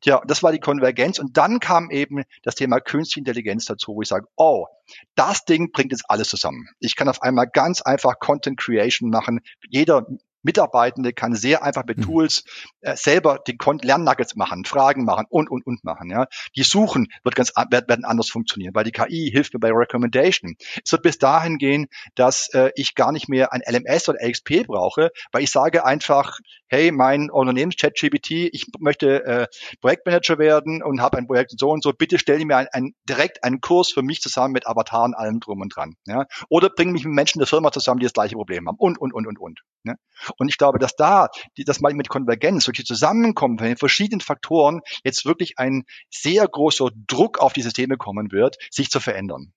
[0.00, 1.18] Tja, das war die Konvergenz.
[1.18, 4.66] Und dann kam eben das Thema Künstliche Intelligenz dazu, wo ich sage, oh,
[5.14, 6.68] das Ding bringt jetzt alles zusammen.
[6.78, 9.40] Ich kann auf einmal ganz einfach Content Creation machen.
[9.68, 10.06] Jeder
[10.48, 12.02] Mitarbeitende kann sehr einfach mit mhm.
[12.02, 12.44] Tools
[12.80, 16.10] äh, selber die Lernnuggets machen, Fragen machen und, und, und machen.
[16.10, 16.26] Ja.
[16.56, 20.56] Die Suchen wird ganz, werden anders funktionieren, weil die KI hilft mir bei Recommendation.
[20.82, 24.66] Es wird bis dahin gehen, dass äh, ich gar nicht mehr ein LMS oder LXP
[24.66, 29.46] brauche, weil ich sage einfach, hey, mein Unternehmenschat GBT, ich möchte äh,
[29.80, 33.44] Projektmanager werden und habe ein Projekt so und so, bitte stell mir ein, ein, direkt
[33.44, 35.94] einen Kurs für mich zusammen mit Avataren, allem drum und dran.
[36.06, 36.26] Ja?
[36.48, 39.12] Oder bring mich mit Menschen der Firma zusammen, die das gleiche Problem haben und, und,
[39.12, 39.60] und, und, und.
[39.84, 39.94] Ja?
[40.38, 44.20] Und ich glaube, dass da, die, das mal mit Konvergenz, solche Zusammenkommen von den verschiedenen
[44.20, 49.52] Faktoren jetzt wirklich ein sehr großer Druck auf die Systeme kommen wird, sich zu verändern.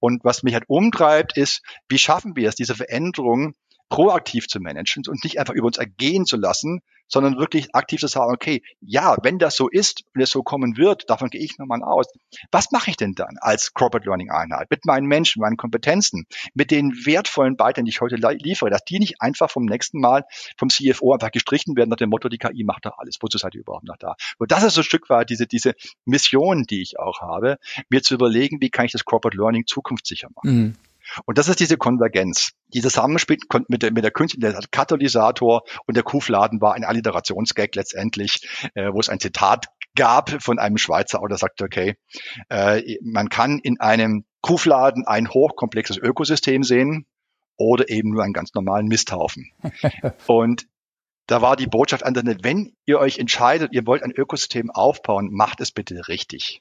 [0.00, 3.54] Und was mich halt umtreibt, ist, wie schaffen wir es, diese Veränderung
[3.88, 8.06] proaktiv zu managen und nicht einfach über uns ergehen zu lassen, sondern wirklich aktiv zu
[8.06, 11.58] sagen, okay, ja, wenn das so ist, wenn es so kommen wird, davon gehe ich
[11.58, 12.06] nochmal aus.
[12.50, 16.70] Was mache ich denn dann als Corporate Learning Einheit mit meinen Menschen, meinen Kompetenzen, mit
[16.70, 20.24] den wertvollen Beiträgen, die ich heute liefere, dass die nicht einfach vom nächsten Mal
[20.58, 23.16] vom CFO einfach gestrichen werden nach dem Motto, die KI macht doch alles.
[23.20, 24.16] Wozu seid ihr überhaupt noch da?
[24.38, 27.58] Und das ist so ein Stück weit diese, diese Mission, die ich auch habe,
[27.90, 30.56] mir zu überlegen, wie kann ich das Corporate Learning zukunftssicher machen.
[30.56, 30.74] Mhm.
[31.24, 32.52] Und das ist diese Konvergenz.
[32.68, 33.38] Dieses Zusammenspiel
[33.68, 39.00] mit der, mit der künstlichen Katalysator und der Kuhfladen war ein Alliterationsgag letztendlich, äh, wo
[39.00, 41.96] es ein Zitat gab von einem Schweizer der sagte, okay,
[42.48, 47.06] äh, man kann in einem Kuhfladen ein hochkomplexes Ökosystem sehen
[47.56, 49.50] oder eben nur einen ganz normalen Misthaufen.
[50.26, 50.66] und
[51.26, 55.30] da war die Botschaft an der, wenn ihr euch entscheidet, ihr wollt ein Ökosystem aufbauen,
[55.32, 56.60] macht es bitte richtig.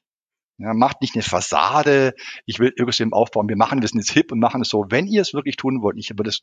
[0.64, 2.14] Ja, macht nicht eine Fassade,
[2.46, 4.86] ich will Ökosystem aufbauen, wir machen, wir sind jetzt hip und machen es so.
[4.88, 6.40] Wenn ihr es wirklich tun wollt, ich würde es,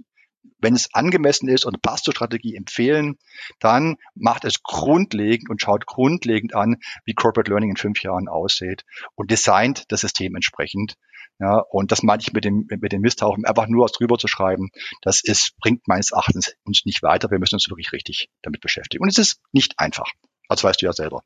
[0.58, 3.16] wenn es angemessen ist und passt zur Strategie empfehlen,
[3.60, 8.84] dann macht es grundlegend und schaut grundlegend an, wie Corporate Learning in fünf Jahren aussieht
[9.14, 10.96] und designt das System entsprechend.
[11.38, 14.28] Ja, und das meine ich mit dem, mit dem Misthaufen, einfach nur was drüber zu
[14.28, 14.68] schreiben,
[15.00, 17.30] das ist, bringt meines Erachtens uns nicht weiter.
[17.30, 19.02] Wir müssen uns wirklich richtig damit beschäftigen.
[19.02, 20.12] Und es ist nicht einfach.
[20.50, 21.22] Das weißt du ja selber.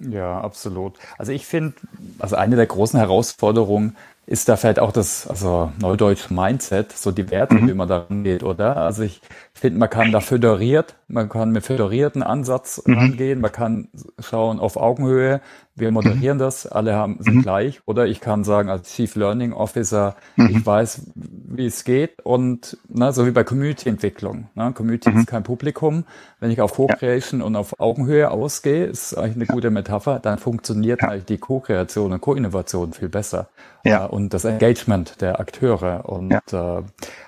[0.00, 0.94] Ja, absolut.
[1.18, 1.74] Also ich finde,
[2.18, 3.96] also eine der großen Herausforderungen
[4.30, 7.68] ist da vielleicht auch das, also Neudeutsch Mindset, so die Werte, mhm.
[7.68, 8.76] wie man da rangeht, oder?
[8.76, 9.20] Also ich
[9.52, 12.94] finde, man kann da föderiert, man kann mit föderierten Ansatz mhm.
[12.94, 13.88] rangehen, man kann
[14.20, 15.40] schauen auf Augenhöhe,
[15.74, 16.42] wir moderieren mhm.
[16.42, 17.42] das, alle haben, sind mhm.
[17.42, 17.80] gleich.
[17.86, 20.50] Oder ich kann sagen, als Chief Learning Officer, mhm.
[20.50, 21.10] ich weiß,
[21.50, 24.48] wie es geht und ne, so wie bei Community-Entwicklung.
[24.54, 24.72] Ne?
[24.72, 25.18] Community mhm.
[25.18, 26.04] ist kein Publikum.
[26.38, 27.46] Wenn ich auf Co-Creation ja.
[27.46, 29.54] und auf Augenhöhe ausgehe, ist eigentlich eine ja.
[29.54, 31.08] gute Metapher, dann funktioniert ja.
[31.08, 33.48] eigentlich die Co-Kreation und Co-Innovation viel besser.
[33.84, 34.06] Ja.
[34.06, 36.08] Äh, und das Engagement der Akteure.
[36.08, 36.82] Und äh,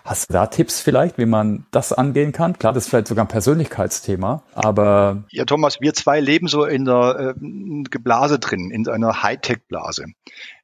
[0.04, 2.58] hast du da Tipps vielleicht, wie man das angehen kann?
[2.58, 5.24] Klar, das ist vielleicht sogar ein Persönlichkeitsthema, aber...
[5.30, 10.06] Ja, Thomas, wir zwei leben so in der äh, Blase drin, in einer Hightech-Blase.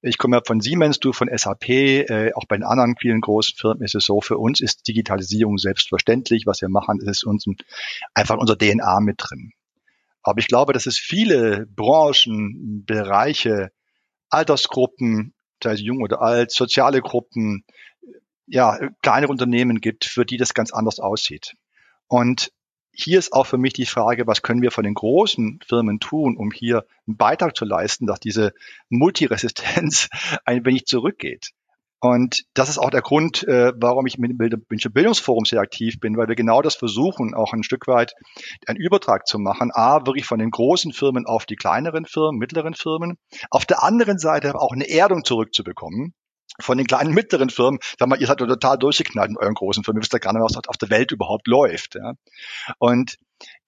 [0.00, 3.47] Ich komme ja von Siemens, du von SAP, äh, auch bei den anderen vielen großen
[3.56, 6.46] Firmen ist es so, für uns ist Digitalisierung selbstverständlich.
[6.46, 7.44] Was wir machen, ist uns
[8.14, 9.52] einfach unser DNA mit drin.
[10.22, 13.70] Aber ich glaube, dass es viele Branchen, Bereiche
[14.30, 17.64] Altersgruppen, sei es jung oder alt, soziale Gruppen,
[18.46, 21.54] ja, kleinere Unternehmen gibt, für die das ganz anders aussieht.
[22.06, 22.50] Und
[22.92, 26.36] hier ist auch für mich die Frage, was können wir von den großen Firmen tun,
[26.36, 28.52] um hier einen Beitrag zu leisten, dass diese
[28.88, 30.08] Multiresistenz
[30.44, 31.50] ein wenig zurückgeht.
[32.00, 36.16] Und das ist auch der Grund, äh, warum ich mit dem Bildungsforum sehr aktiv bin,
[36.16, 38.12] weil wir genau das versuchen, auch ein Stück weit
[38.66, 39.70] einen Übertrag zu machen.
[39.72, 43.18] A, wirklich von den großen Firmen auf die kleineren Firmen, mittleren Firmen.
[43.50, 46.14] Auf der anderen Seite auch eine Erdung zurückzubekommen
[46.60, 50.00] von den kleinen mittleren Firmen, sag mal, ihr seid total durchgeknallt in euren großen Firmen,
[50.00, 51.94] ihr wisst ja gar nicht, was auf der Welt überhaupt läuft.
[51.94, 52.14] Ja.
[52.78, 53.16] Und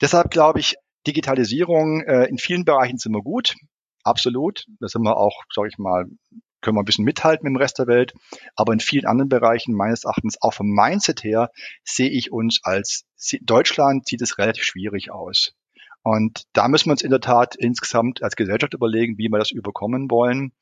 [0.01, 3.55] deshalb glaube ich, Digitalisierung äh, in vielen Bereichen sind wir gut,
[4.03, 4.65] absolut.
[4.81, 6.07] Da sind wir auch, sage ich mal,
[6.61, 8.15] können wir ein bisschen mithalten mit dem Rest der Welt.
[8.57, 11.51] Aber in vielen anderen Bereichen meines Erachtens, auch vom Mindset her,
[11.85, 13.05] sehe ich uns als
[13.43, 15.55] Deutschland sieht es relativ schwierig aus.
[16.03, 19.51] Und da müssen wir uns in der Tat insgesamt als Gesellschaft überlegen, wie wir das
[19.51, 20.53] überkommen wollen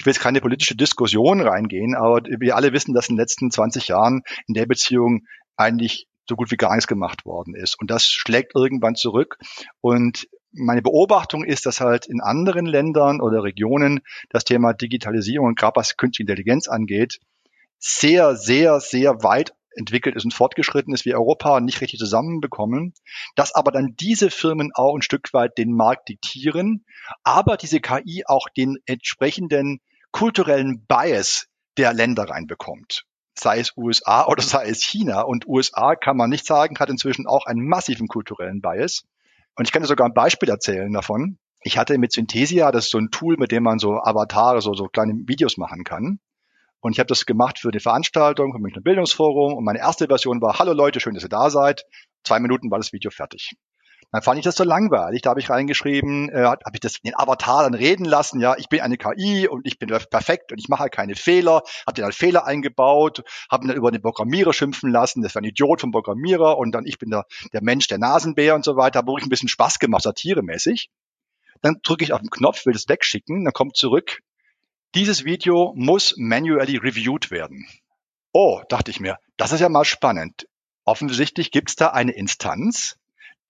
[0.00, 3.50] ich will jetzt keine politische Diskussion reingehen, aber wir alle wissen, dass in den letzten
[3.50, 5.26] 20 Jahren in der Beziehung
[5.58, 7.78] eigentlich so gut wie gar nichts gemacht worden ist.
[7.78, 9.36] Und das schlägt irgendwann zurück.
[9.82, 15.58] Und meine Beobachtung ist, dass halt in anderen Ländern oder Regionen das Thema Digitalisierung und
[15.58, 17.20] gerade was künstliche Intelligenz angeht,
[17.78, 22.92] sehr, sehr, sehr weit entwickelt ist und fortgeschritten ist, wie Europa nicht richtig zusammenbekommen,
[23.36, 26.84] dass aber dann diese Firmen auch ein Stück weit den Markt diktieren,
[27.22, 33.04] aber diese KI auch den entsprechenden kulturellen Bias der Länder reinbekommt.
[33.38, 35.22] Sei es USA oder sei es China.
[35.22, 39.04] Und USA kann man nicht sagen, hat inzwischen auch einen massiven kulturellen Bias.
[39.60, 41.36] Und ich kann dir sogar ein Beispiel erzählen davon.
[41.60, 44.72] Ich hatte mit Synthesia, das ist so ein Tool, mit dem man so Avatare, so,
[44.72, 46.18] so kleine Videos machen kann.
[46.80, 49.52] Und ich habe das gemacht für die Veranstaltung vom Münchner Bildungsforum.
[49.52, 51.84] Und meine erste Version war, hallo Leute, schön, dass ihr da seid.
[52.24, 53.52] Zwei Minuten war das Video fertig.
[54.12, 55.22] Dann fand ich das so langweilig.
[55.22, 58.40] Da habe ich reingeschrieben, äh, habe ich das den Avatar dann reden lassen.
[58.40, 61.62] Ja, ich bin eine KI und ich bin perfekt und ich mache halt keine Fehler.
[61.86, 65.22] Habe dann halt Fehler eingebaut, habe dann über den Programmierer schimpfen lassen.
[65.22, 68.54] Das war ein Idiot vom Programmierer und dann ich bin der, der Mensch, der Nasenbär
[68.56, 68.98] und so weiter.
[68.98, 70.90] Habe wirklich ein bisschen Spaß gemacht, satiremäßig.
[71.62, 73.44] Dann drücke ich auf den Knopf, will das wegschicken.
[73.44, 74.20] Dann kommt zurück,
[74.96, 77.68] dieses Video muss manually reviewed werden.
[78.32, 80.48] Oh, dachte ich mir, das ist ja mal spannend.
[80.84, 82.96] Offensichtlich gibt es da eine Instanz,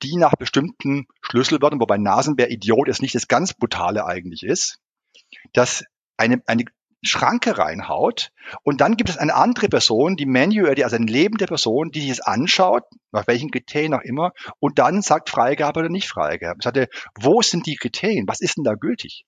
[0.03, 4.79] die nach bestimmten Schlüsselwörtern, wobei Nasenbär Idiot ist nicht das ganz Brutale eigentlich ist,
[5.53, 5.85] dass
[6.17, 6.65] eine, eine
[7.03, 8.31] Schranke reinhaut
[8.63, 12.11] und dann gibt es eine andere Person, die manuell, also eine lebende Person, die sich
[12.11, 16.59] es anschaut, nach welchen Kriterien auch immer, und dann sagt Freigabe oder nicht Freigabe.
[16.59, 18.29] Ich sagte, wo sind die Kriterien?
[18.29, 19.25] Was ist denn da gültig?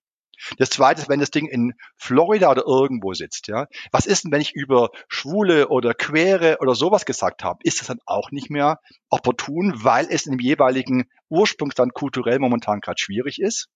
[0.58, 3.66] Das zweite ist, wenn das Ding in Florida oder irgendwo sitzt, ja.
[3.90, 7.58] Was ist denn, wenn ich über Schwule oder Quere oder sowas gesagt habe?
[7.62, 8.78] Ist das dann auch nicht mehr
[9.08, 13.68] opportun, weil es dem jeweiligen Ursprungsland kulturell momentan gerade schwierig ist?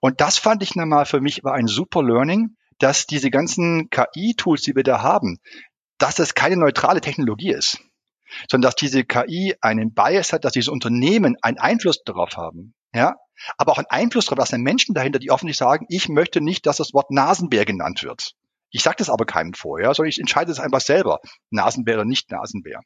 [0.00, 4.62] Und das fand ich nochmal für mich war ein super Learning, dass diese ganzen KI-Tools,
[4.62, 5.38] die wir da haben,
[5.98, 7.80] dass das keine neutrale Technologie ist,
[8.50, 12.74] sondern dass diese KI einen Bias hat, dass diese Unternehmen einen Einfluss darauf haben.
[12.92, 13.16] Ja,
[13.56, 16.66] aber auch einen Einfluss darauf, dass sind Menschen dahinter, die offensichtlich sagen, ich möchte nicht,
[16.66, 18.34] dass das Wort Nasenbär genannt wird.
[18.70, 21.20] Ich sage das aber keinem vorher, sondern ich entscheide es einfach selber,
[21.50, 22.80] Nasenbär oder nicht Nasenbär.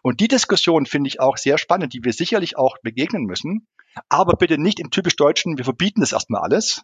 [0.00, 3.66] Und die Diskussion finde ich auch sehr spannend, die wir sicherlich auch begegnen müssen,
[4.08, 6.82] aber bitte nicht im typisch Deutschen, wir verbieten das erstmal alles,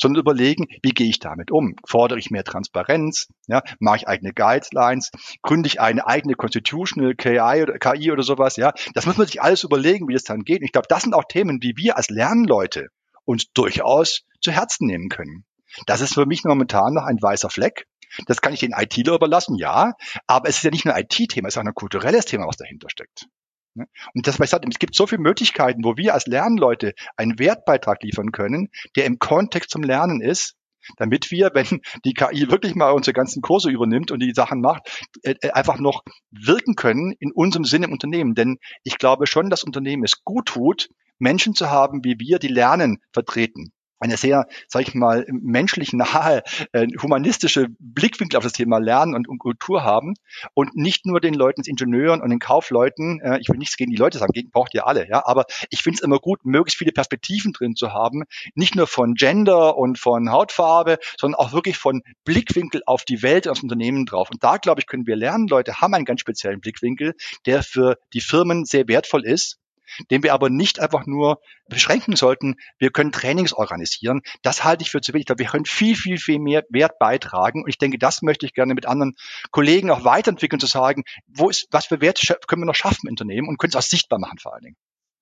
[0.00, 1.76] sondern überlegen, wie gehe ich damit um?
[1.86, 3.28] Fordere ich mehr Transparenz?
[3.46, 5.10] Ja, mache ich eigene Guidelines?
[5.42, 8.56] Gründe ich eine eigene Constitutional KI oder, KI oder sowas?
[8.56, 10.60] Ja, das muss man sich alles überlegen, wie das dann geht.
[10.60, 12.88] Und ich glaube, das sind auch Themen, die wir als Lernleute
[13.24, 15.44] uns durchaus zu Herzen nehmen können.
[15.86, 17.86] Das ist für mich momentan noch ein weißer Fleck.
[18.26, 19.94] Das kann ich den ITler überlassen, ja,
[20.26, 22.56] aber es ist ja nicht nur ein IT-Thema, es ist auch ein kulturelles Thema, was
[22.56, 23.26] dahinter steckt.
[23.74, 23.86] Ne?
[24.14, 28.32] Und das, sage, es gibt so viele Möglichkeiten, wo wir als Lernleute einen Wertbeitrag liefern
[28.32, 30.54] können, der im Kontext zum Lernen ist,
[30.96, 35.04] damit wir, wenn die KI wirklich mal unsere ganzen Kurse übernimmt und die Sachen macht,
[35.22, 38.34] äh, äh, einfach noch wirken können in unserem Sinne im Unternehmen.
[38.34, 42.48] Denn ich glaube schon, dass Unternehmen es gut tut, Menschen zu haben, wie wir, die
[42.48, 43.72] Lernen vertreten
[44.04, 49.38] eine sehr, sage ich mal, menschlich nahe, äh, humanistische Blickwinkel auf das Thema Lernen und,
[49.38, 50.14] Kultur haben
[50.52, 53.90] und nicht nur den Leuten, den Ingenieuren und den Kaufleuten, äh, ich will nichts gegen
[53.90, 56.78] die Leute sagen, gegen braucht ihr alle, ja, aber ich finde es immer gut, möglichst
[56.78, 61.78] viele Perspektiven drin zu haben, nicht nur von Gender und von Hautfarbe, sondern auch wirklich
[61.78, 64.28] von Blickwinkel auf die Welt und aufs Unternehmen drauf.
[64.30, 67.14] Und da, glaube ich, können wir lernen, Leute haben einen ganz speziellen Blickwinkel,
[67.46, 69.58] der für die Firmen sehr wertvoll ist
[70.10, 72.56] den wir aber nicht einfach nur beschränken sollten.
[72.78, 74.22] Wir können Trainings organisieren.
[74.42, 75.22] Das halte ich für zu wenig.
[75.22, 77.62] Ich glaube, wir können viel, viel, viel mehr Wert beitragen.
[77.62, 79.14] Und ich denke, das möchte ich gerne mit anderen
[79.50, 83.12] Kollegen auch weiterentwickeln, zu sagen, wo ist, was für Wert können wir noch schaffen im
[83.12, 84.76] Unternehmen und können es auch sichtbar machen vor allen Dingen.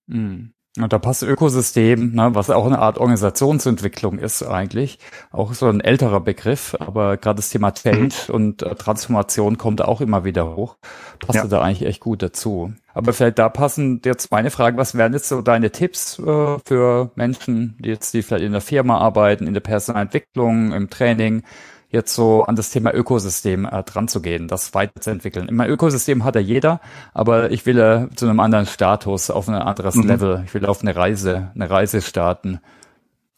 [0.07, 0.55] Mhm.
[0.79, 4.99] Und da passt Ökosystem, ne, was auch eine Art Organisationsentwicklung ist eigentlich,
[5.31, 8.35] auch so ein älterer Begriff, aber gerade das Thema Change mhm.
[8.35, 10.77] und äh, Transformation kommt auch immer wieder hoch.
[11.19, 11.47] Passt ja.
[11.47, 12.73] da eigentlich echt gut dazu.
[12.95, 17.11] Aber vielleicht da passen jetzt meine Fragen, was wären jetzt so deine Tipps äh, für
[17.17, 21.43] Menschen, die jetzt die vielleicht in der Firma arbeiten, in der Personalentwicklung, im Training,
[21.93, 25.49] jetzt so an das Thema Ökosystem äh, dran zu gehen, das weiterzuentwickeln.
[25.53, 26.81] Mein Ökosystem hat ja jeder,
[27.13, 30.09] aber ich will äh, zu einem anderen Status, auf ein anderes mhm.
[30.09, 30.43] Level.
[30.47, 32.61] Ich will auf eine Reise, eine Reise starten.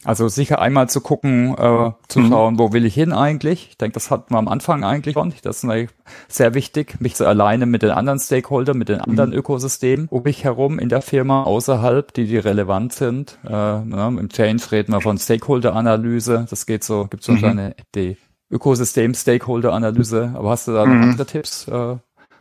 [0.04, 2.28] Also sicher einmal zu gucken, äh, zu mhm.
[2.28, 3.68] schauen, wo will ich hin eigentlich.
[3.70, 5.32] Ich denke, das hatten wir am Anfang eigentlich schon.
[5.42, 5.94] Das ist
[6.28, 9.36] sehr wichtig, mich zu alleine mit den anderen Stakeholdern, mit den anderen mhm.
[9.36, 13.38] Ökosystemen um mich herum in der Firma, außerhalb, die die relevant sind.
[13.44, 16.46] Äh, ne, Im Change reden wir von Stakeholder-Analyse.
[16.50, 17.44] Das geht so, gibt so mhm.
[17.44, 18.18] eine die
[18.54, 20.32] Ökosystem-Stakeholder-Analyse.
[20.34, 21.02] Aber hast du da mhm.
[21.02, 21.96] andere Tipps, äh,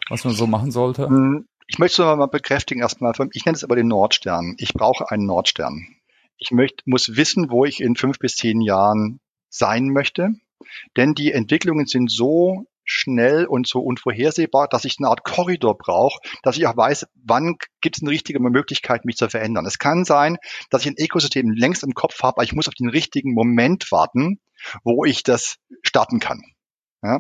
[0.10, 1.10] was man so machen sollte?
[1.10, 1.48] Mhm.
[1.68, 3.14] Ich möchte es mal bekräftigen erstmal.
[3.32, 4.56] Ich nenne es aber den Nordstern.
[4.58, 5.88] Ich brauche einen Nordstern.
[6.38, 10.30] Ich möchte, muss wissen, wo ich in fünf bis zehn Jahren sein möchte.
[10.98, 16.20] Denn die Entwicklungen sind so schnell und so unvorhersehbar, dass ich eine Art Korridor brauche,
[16.44, 19.66] dass ich auch weiß, wann gibt es eine richtige Möglichkeit, mich zu verändern.
[19.66, 20.38] Es kann sein,
[20.70, 23.92] dass ich ein Ökosystem längst im Kopf habe, aber ich muss auf den richtigen Moment
[23.92, 24.40] warten,
[24.84, 26.42] wo ich das starten kann.
[27.04, 27.20] Ja?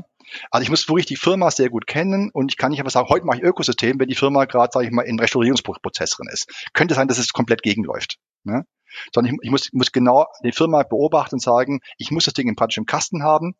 [0.49, 3.10] Also ich muss wirklich die Firma sehr gut kennen und ich kann nicht einfach sagen,
[3.10, 6.49] heute mache ich Ökosystem, wenn die Firma gerade, sage ich mal, in Restaurierungsprozess drin ist.
[6.73, 8.17] Könnte sein, dass es komplett gegenläuft.
[8.45, 8.63] Ja?
[9.13, 12.47] Sondern ich, ich muss, muss genau die Firma beobachten und sagen, ich muss das Ding
[12.47, 13.56] im praktisch Kasten haben,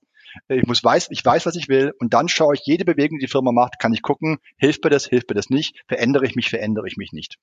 [0.48, 3.26] ich muss weiß, ich weiß, was ich will und dann schaue ich jede Bewegung, die
[3.26, 6.36] die Firma macht, kann ich gucken, hilft mir das, hilft mir das nicht, verändere ich
[6.36, 7.38] mich, verändere ich mich nicht.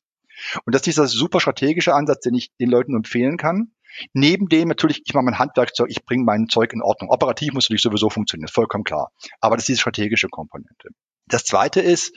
[0.65, 3.73] Und das ist dieser super strategische Ansatz, den ich den Leuten empfehlen kann.
[4.13, 7.11] Neben dem natürlich, ich mache mein Handwerkzeug, ich bringe mein Zeug in Ordnung.
[7.11, 9.11] Operativ muss natürlich sowieso funktionieren, vollkommen klar.
[9.41, 10.89] Aber das ist diese strategische Komponente.
[11.27, 12.15] Das zweite ist,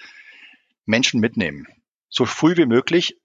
[0.86, 1.65] Menschen mitnehmen.
[2.09, 3.17] So früh wie möglich.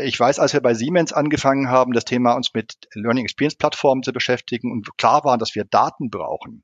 [0.00, 4.02] Ich weiß, als wir bei Siemens angefangen haben, das Thema uns mit Learning Experience Plattformen
[4.02, 6.62] zu beschäftigen und klar war, dass wir Daten brauchen,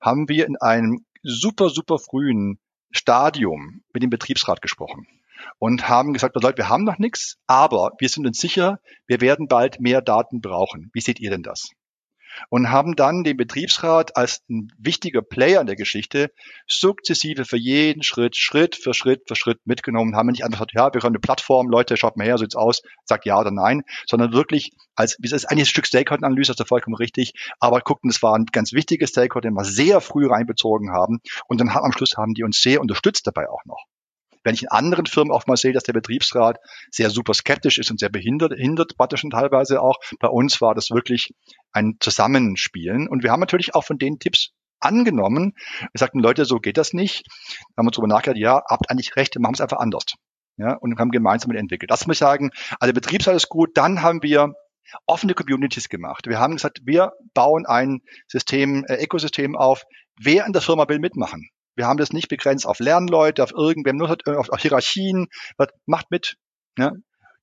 [0.00, 2.58] haben wir in einem super, super frühen
[2.90, 5.06] Stadium mit dem Betriebsrat gesprochen
[5.58, 9.48] und haben gesagt, Leute, wir haben noch nichts, aber wir sind uns sicher, wir werden
[9.48, 10.90] bald mehr Daten brauchen.
[10.92, 11.70] Wie seht ihr denn das?
[12.50, 16.30] Und haben dann den Betriebsrat als ein wichtiger Player in der Geschichte
[16.66, 20.92] sukzessive für jeden Schritt, Schritt für Schritt für Schritt mitgenommen, haben nicht einfach gesagt, ja,
[20.92, 23.82] wir können eine Plattform, Leute, schaut mal her, so sieht's aus, sagt ja oder nein,
[24.06, 28.10] sondern wirklich als, wie ist eigentlich ein Stück Stakeholder-Analyse, das ist vollkommen richtig, aber guckten,
[28.10, 31.92] das war ein ganz wichtiges Stakeholder, den wir sehr früh reinbezogen haben und dann am
[31.92, 33.84] Schluss haben die uns sehr unterstützt dabei auch noch.
[34.46, 36.58] Wenn ich in anderen Firmen auch mal sehe, dass der Betriebsrat
[36.92, 39.96] sehr super skeptisch ist und sehr behindert, hindert praktisch und teilweise auch.
[40.20, 41.34] Bei uns war das wirklich
[41.72, 43.08] ein Zusammenspielen.
[43.08, 45.54] Und wir haben natürlich auch von den Tipps angenommen.
[45.80, 47.26] Wir sagten, Leute, so geht das nicht.
[47.74, 50.14] Da haben wir darüber nachgedacht, ja, habt eigentlich recht, wir machen es einfach anders.
[50.58, 51.90] Ja, und haben gemeinsam entwickelt.
[51.90, 53.70] Das muss ich sagen, also Betriebsrat ist gut.
[53.74, 54.52] Dann haben wir
[55.06, 56.28] offene Communities gemacht.
[56.28, 59.82] Wir haben gesagt, wir bauen ein System, äh, Ökosystem auf.
[60.20, 61.50] Wer in der Firma will mitmachen?
[61.76, 65.28] Wir haben das nicht begrenzt auf Lernleute, auf irgendwem, nur auf, auf Hierarchien.
[65.86, 66.36] Macht mit.
[66.78, 66.92] Ja.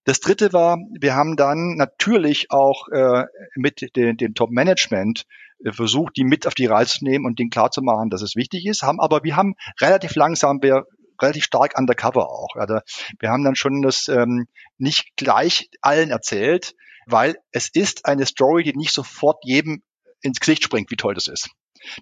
[0.06, 3.24] Das dritte war, wir haben dann natürlich auch äh,
[3.56, 5.24] mit den, dem Top-Management
[5.63, 8.65] äh, versucht, die mit auf die Reise zu nehmen und denen klarzumachen, dass es wichtig
[8.65, 8.84] ist.
[8.84, 10.84] Haben, aber wir haben relativ langsam, wir
[11.22, 12.56] relativ stark undercover auch.
[12.56, 12.80] Also
[13.19, 16.74] wir haben dann schon das ähm, nicht gleich allen erzählt,
[17.06, 19.84] weil es ist eine Story, die nicht sofort jedem
[20.22, 21.50] ins Gesicht springt, wie toll das ist.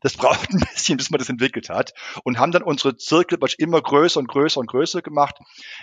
[0.02, 1.94] Das braucht ein bisschen, bis man das entwickelt hat.
[2.24, 5.38] Und haben dann unsere Zirkel immer größer und größer und größer gemacht,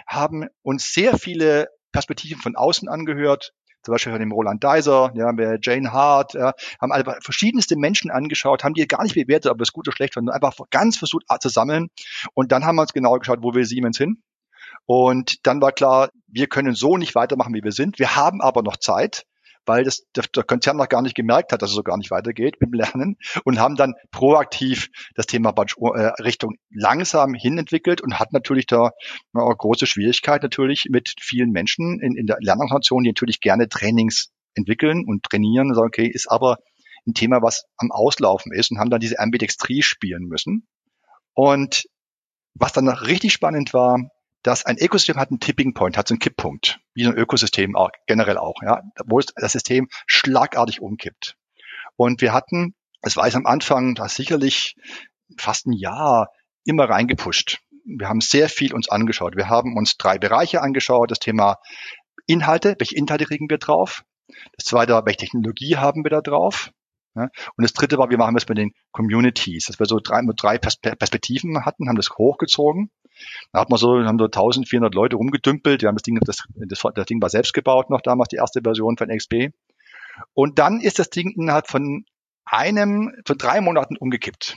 [0.07, 5.33] haben uns sehr viele Perspektiven von außen angehört, zum Beispiel von dem Roland Deiser, ja,
[5.63, 9.73] Jane Hart, ja, haben alle verschiedenste Menschen angeschaut, haben die gar nicht bewertet, ob das
[9.73, 11.89] gut oder schlecht war, sondern einfach ganz versucht zu sammeln.
[12.35, 14.23] Und dann haben wir uns genau geschaut, wo will Siemens hin?
[14.85, 17.99] Und dann war klar, wir können so nicht weitermachen, wie wir sind.
[17.99, 19.25] Wir haben aber noch Zeit
[19.69, 22.11] weil das, der, der Konzern noch gar nicht gemerkt hat, dass es so gar nicht
[22.11, 28.19] weitergeht mit dem Lernen und haben dann proaktiv das Thema äh, Richtung langsam hinentwickelt und
[28.19, 28.91] hat natürlich da
[29.33, 34.31] eine große Schwierigkeit natürlich mit vielen Menschen in, in der Lernorganisation, die natürlich gerne Trainings
[34.55, 36.59] entwickeln und trainieren sagen, okay, ist aber
[37.07, 40.67] ein Thema, was am Auslaufen ist und haben dann diese Ambidextrie spielen müssen.
[41.35, 41.85] Und
[42.55, 44.11] was dann noch richtig spannend war,
[44.43, 47.77] dass ein Ökosystem hat einen Tipping Point, hat so einen Kipppunkt, wie so ein Ökosystem
[47.77, 51.37] auch, generell auch, ja, wo es das System schlagartig umkippt.
[51.97, 54.77] Und wir hatten, es war am Anfang, da sicherlich
[55.37, 56.31] fast ein Jahr
[56.65, 57.61] immer reingepusht.
[57.85, 59.37] Wir haben sehr viel uns angeschaut.
[59.37, 61.11] Wir haben uns drei Bereiche angeschaut.
[61.11, 61.57] Das Thema
[62.27, 64.05] Inhalte, welche Inhalte kriegen wir drauf?
[64.57, 66.71] Das zweite war, welche Technologie haben wir da drauf?
[67.15, 70.59] Und das dritte war, wir machen das mit den Communities, dass wir so drei, drei
[70.59, 72.91] Perspektiven hatten, haben das hochgezogen
[73.53, 75.83] Da hat man so, haben so 1400 Leute rumgedümpelt.
[75.83, 78.61] Wir haben das Ding, das, das, das Ding war selbst gebaut noch damals, die erste
[78.63, 79.51] Version von XP.
[80.35, 82.05] Und dann ist das Ding innerhalb von
[82.45, 84.57] einem, von drei Monaten umgekippt.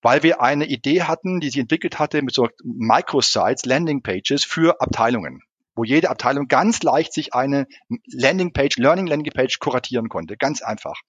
[0.00, 5.42] Weil wir eine Idee hatten, die sich entwickelt hatte mit so Microsites, Landingpages für Abteilungen
[5.74, 7.66] wo jede Abteilung ganz leicht sich eine
[8.06, 10.36] Landingpage, Learning Landingpage kuratieren konnte.
[10.36, 11.00] Ganz einfach.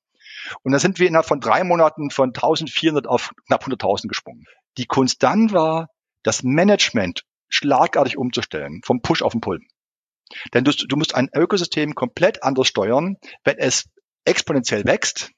[0.63, 4.45] Und da sind wir innerhalb von drei Monaten von 1400 auf knapp 100.000 gesprungen.
[4.77, 5.89] Die Kunst dann war,
[6.23, 9.59] das Management schlagartig umzustellen, vom Push auf den Pull.
[10.53, 13.89] Denn du, du musst ein Ökosystem komplett anders steuern, wenn es
[14.25, 15.31] exponentiell wächst,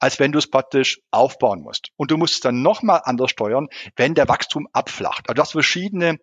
[0.00, 1.90] als wenn du es praktisch aufbauen musst.
[1.96, 5.28] Und du musst es dann nochmal anders steuern, wenn der Wachstum abflacht.
[5.28, 6.18] Also du hast verschiedene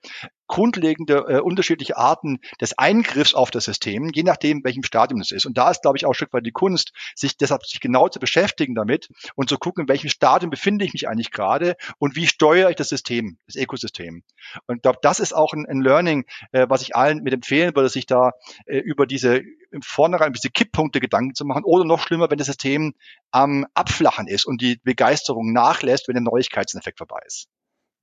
[0.47, 5.45] grundlegende äh, unterschiedliche Arten des Eingriffs auf das System, je nachdem, welchem Stadium es ist.
[5.45, 8.09] Und da ist, glaube ich, auch ein Stück weit die Kunst, sich deshalb sich genau
[8.09, 12.15] zu beschäftigen damit und zu gucken, in welchem Stadium befinde ich mich eigentlich gerade und
[12.15, 14.23] wie steuere ich das System, das Ökosystem.
[14.67, 17.75] Und ich glaube, das ist auch ein, ein Learning, äh, was ich allen mit empfehlen
[17.75, 18.31] würde, sich da
[18.65, 19.41] äh, über diese
[19.71, 22.93] im Vornherein diese Kipppunkte Gedanken zu machen oder noch schlimmer, wenn das System
[23.31, 27.49] am Abflachen ist und die Begeisterung nachlässt, wenn der Neuigkeitseffekt vorbei ist.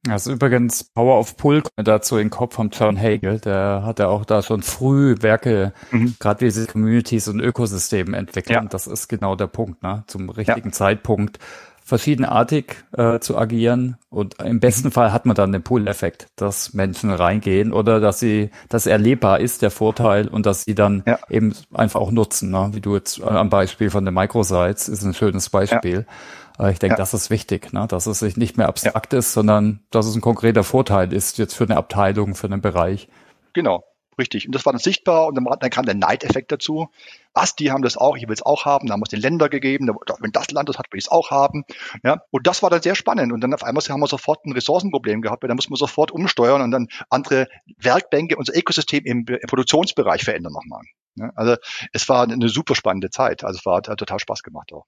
[0.09, 3.38] Ist übrigens Power of Pull dazu in den Kopf von John Hagel.
[3.38, 6.16] Der hat ja auch da schon früh Werke, mhm.
[6.18, 8.57] gerade diese Communities und Ökosysteme entwickelt.
[8.57, 8.64] Ja.
[8.64, 10.03] Das ist genau der Punkt, ne?
[10.09, 10.72] zum richtigen ja.
[10.72, 11.38] Zeitpunkt
[11.84, 14.92] verschiedenartig äh, zu agieren und im besten mhm.
[14.92, 19.62] Fall hat man dann den Pull-Effekt, dass Menschen reingehen oder dass sie, dass erlebbar ist
[19.62, 21.18] der Vorteil und dass sie dann ja.
[21.28, 22.70] eben einfach auch nutzen, ne?
[22.72, 26.07] wie du jetzt am Beispiel von den Microsites ist ein schönes Beispiel.
[26.09, 26.14] Ja.
[26.59, 26.96] Ich denke, ja.
[26.96, 27.86] das ist wichtig, ne?
[27.88, 29.18] dass es sich nicht mehr abstrakt ja.
[29.18, 33.09] ist, sondern dass es ein konkreter Vorteil ist jetzt für eine Abteilung, für einen Bereich.
[33.53, 33.84] Genau,
[34.18, 34.46] richtig.
[34.46, 36.88] Und das war dann sichtbar und dann, kam der Neideffekt dazu.
[37.34, 39.20] Was, die haben das auch, ich will es auch haben, da haben wir es den
[39.20, 41.64] Länder gegeben, wenn das Land das hat, will ich es auch haben.
[42.05, 43.32] Ja, und das war dann sehr spannend.
[43.32, 46.11] Und dann auf einmal haben wir sofort ein Ressourcenproblem gehabt, weil da muss man sofort
[46.11, 47.48] umsteuern und dann andere
[47.78, 50.82] Werkbänke, unser Ökosystem im, im Produktionsbereich verändern nochmal.
[51.16, 51.57] Ja, also
[51.92, 53.44] es war eine super spannende Zeit.
[53.44, 54.86] Also es war hat total Spaß gemacht auch.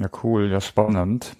[0.00, 1.36] Ja, cool, ja, spannend.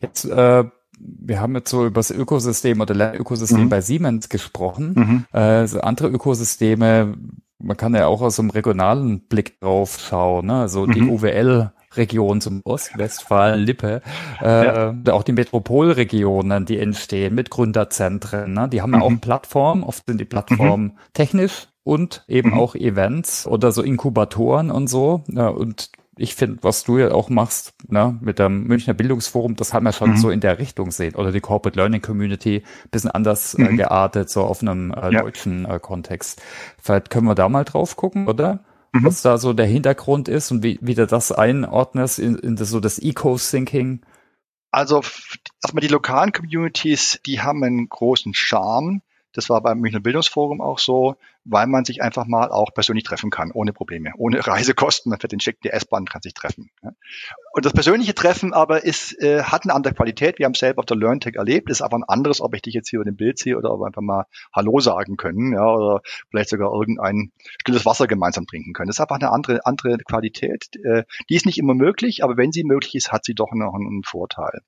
[0.00, 0.64] Jetzt, äh,
[1.00, 3.68] wir haben jetzt so über das Ökosystem oder Lernökosystem mhm.
[3.68, 5.26] bei Siemens gesprochen.
[5.32, 5.38] Mhm.
[5.38, 7.16] Äh, so andere Ökosysteme,
[7.58, 10.68] man kann ja auch aus einem regionalen Blick drauf schauen, ne?
[10.68, 10.92] so mhm.
[10.92, 14.02] die UWL Region zum Ostwestfalen, Lippe,
[14.42, 14.94] äh, ja.
[15.10, 18.68] auch die Metropolregionen, die entstehen mit Gründerzentren, ne?
[18.68, 19.20] die haben ja auch mhm.
[19.20, 20.98] Plattformen, oft sind die Plattformen mhm.
[21.14, 22.58] technisch und eben mhm.
[22.58, 25.24] auch Events oder so Inkubatoren und so.
[25.28, 29.72] Ja, und ich finde, was du ja auch machst, ne, mit dem Münchner Bildungsforum, das
[29.72, 30.16] haben wir schon mhm.
[30.16, 31.14] so in der Richtung sehen.
[31.14, 33.74] Oder die Corporate Learning Community, bisschen anders äh, mhm.
[33.74, 35.22] äh, geartet, so auf einem äh, ja.
[35.22, 36.42] deutschen äh, Kontext.
[36.80, 38.64] Vielleicht können wir da mal drauf gucken, oder?
[38.92, 39.04] Mhm.
[39.04, 42.70] Was da so der Hintergrund ist und wie, wie du das einordnest in, in das,
[42.70, 44.00] so das Eco-Thinking.
[44.70, 45.02] Also
[45.62, 49.02] erstmal die lokalen Communities, die haben einen großen Charme.
[49.32, 51.16] Das war beim Münchner Bildungsforum auch so,
[51.50, 55.10] weil man sich einfach mal auch persönlich treffen kann, ohne Probleme, ohne Reisekosten.
[55.10, 56.70] Man fährt den Schick die S-Bahn kann sich treffen.
[57.52, 60.38] Und das persönliche Treffen aber ist, äh, hat eine andere Qualität.
[60.38, 61.70] Wir haben es selber auf der LearnTech erlebt.
[61.70, 63.80] Ist aber ein anderes, ob ich dich jetzt hier über den Bild sehe oder ob
[63.80, 64.24] wir einfach mal
[64.54, 68.88] Hallo sagen können, ja, oder vielleicht sogar irgendein stilles Wasser gemeinsam trinken können.
[68.88, 70.68] Das ist einfach eine andere, andere Qualität.
[70.84, 73.74] Äh, die ist nicht immer möglich, aber wenn sie möglich ist, hat sie doch noch
[73.74, 74.60] einen Vorteil.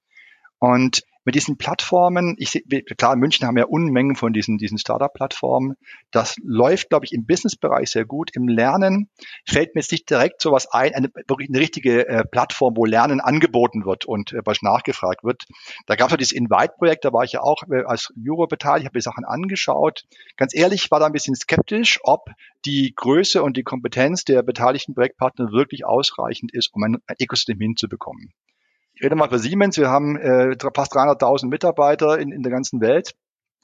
[0.59, 2.63] Und mit diesen Plattformen, ich sehe,
[2.97, 5.75] klar, München haben wir Unmengen von diesen, diesen Startup-Plattformen.
[6.11, 8.31] Das läuft, glaube ich, im Business-Bereich sehr gut.
[8.35, 9.11] Im Lernen
[9.47, 13.85] fällt mir jetzt nicht direkt sowas ein, eine, eine richtige äh, Plattform, wo Lernen angeboten
[13.85, 15.45] wird und äh, was nachgefragt wird.
[15.87, 18.87] Da gab es ja dieses Invite-Projekt, da war ich ja auch äh, als Juror beteiligt,
[18.87, 20.05] habe die Sachen angeschaut.
[20.37, 22.31] Ganz ehrlich, war da ein bisschen skeptisch, ob
[22.65, 27.59] die Größe und die Kompetenz der beteiligten Projektpartner wirklich ausreichend ist, um ein, ein Ökosystem
[27.59, 28.33] hinzubekommen.
[29.03, 29.77] Rede mal für Siemens.
[29.77, 33.15] Wir haben äh, fast 300.000 Mitarbeiter in, in der ganzen Welt.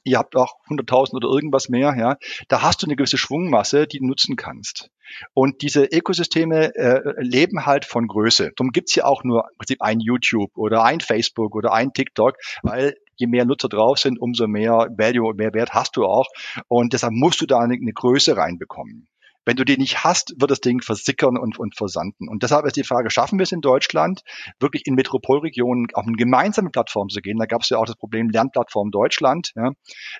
[0.03, 1.93] Ihr habt auch 100.000 oder irgendwas mehr.
[1.97, 2.15] Ja,
[2.47, 4.89] da hast du eine gewisse Schwungmasse, die du nutzen kannst.
[5.33, 8.51] Und diese Ökosysteme äh, leben halt von Größe.
[8.55, 12.35] Darum gibt's ja auch nur im Prinzip ein YouTube oder ein Facebook oder ein TikTok,
[12.63, 16.27] weil je mehr Nutzer drauf sind, umso mehr Value und mehr Wert hast du auch.
[16.67, 19.07] Und deshalb musst du da eine, eine Größe reinbekommen.
[19.47, 22.27] Wenn du die nicht hast, wird das Ding versickern und, und versanden.
[22.27, 24.19] Und deshalb ist die Frage, schaffen wir es in Deutschland,
[24.59, 27.37] wirklich in Metropolregionen auf eine gemeinsame Plattform zu gehen?
[27.37, 29.53] Da gab es ja auch das Problem Lernplattform Deutschland.
[29.55, 29.71] Ja.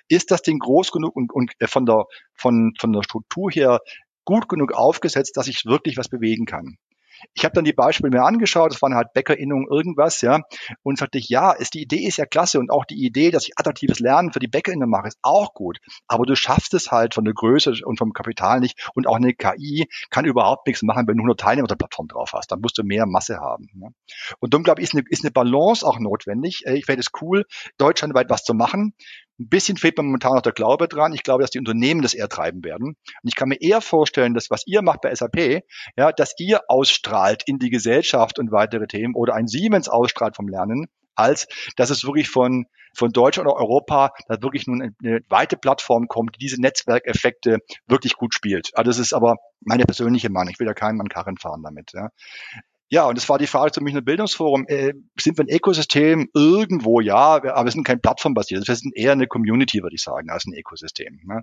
[0.08, 3.80] Ist das Ding groß genug und, und äh, von, der, von, von der Struktur her
[4.24, 6.78] gut genug aufgesetzt, dass ich wirklich was bewegen kann?
[7.34, 10.40] Ich habe dann die Beispiele mir angeschaut, das waren halt Bäckerinnungen, irgendwas, ja,
[10.82, 13.46] und sagte ich, ja, ist, die Idee ist ja klasse und auch die Idee, dass
[13.46, 15.78] ich attraktives Lernen für die Bäckerinnen mache, ist auch gut.
[16.06, 19.34] Aber du schaffst es halt von der Größe und vom Kapital nicht und auch eine
[19.34, 22.52] KI kann überhaupt nichts machen, wenn du 100 Teilnehmer der Plattform drauf hast.
[22.52, 23.68] Dann musst du mehr Masse haben.
[23.80, 23.88] Ja.
[24.40, 26.62] Und darum glaube ich, ist eine, ist eine Balance auch notwendig.
[26.66, 27.44] Äh, ich fände es cool,
[27.78, 28.94] deutschlandweit was zu machen
[29.38, 31.12] Ein bisschen fehlt mir momentan noch der Glaube dran.
[31.12, 32.88] Ich glaube, dass die Unternehmen das eher treiben werden.
[32.88, 35.62] Und ich kann mir eher vorstellen, dass was ihr macht bei SAP,
[35.96, 40.48] ja, dass ihr ausstrahlt in die Gesellschaft und weitere Themen oder ein Siemens ausstrahlt vom
[40.48, 45.20] Lernen, als dass es wirklich von, von Deutschland oder Europa da wirklich nun eine, eine
[45.28, 48.70] weite Plattform kommt, die diese Netzwerkeffekte wirklich gut spielt.
[48.74, 50.50] Also das ist aber meine persönliche Meinung.
[50.52, 51.92] Ich will da keinen an Karren fahren damit.
[51.92, 52.08] Ja.
[52.90, 56.30] Ja, und es war die Frage zum Münchner Bildungsforum, äh, sind wir ein Ökosystem?
[56.32, 58.66] Irgendwo ja, aber wir sind kein plattformbasiertes.
[58.66, 61.20] Wir sind eher eine Community, würde ich sagen, als ein Ökosystem.
[61.22, 61.42] Ne?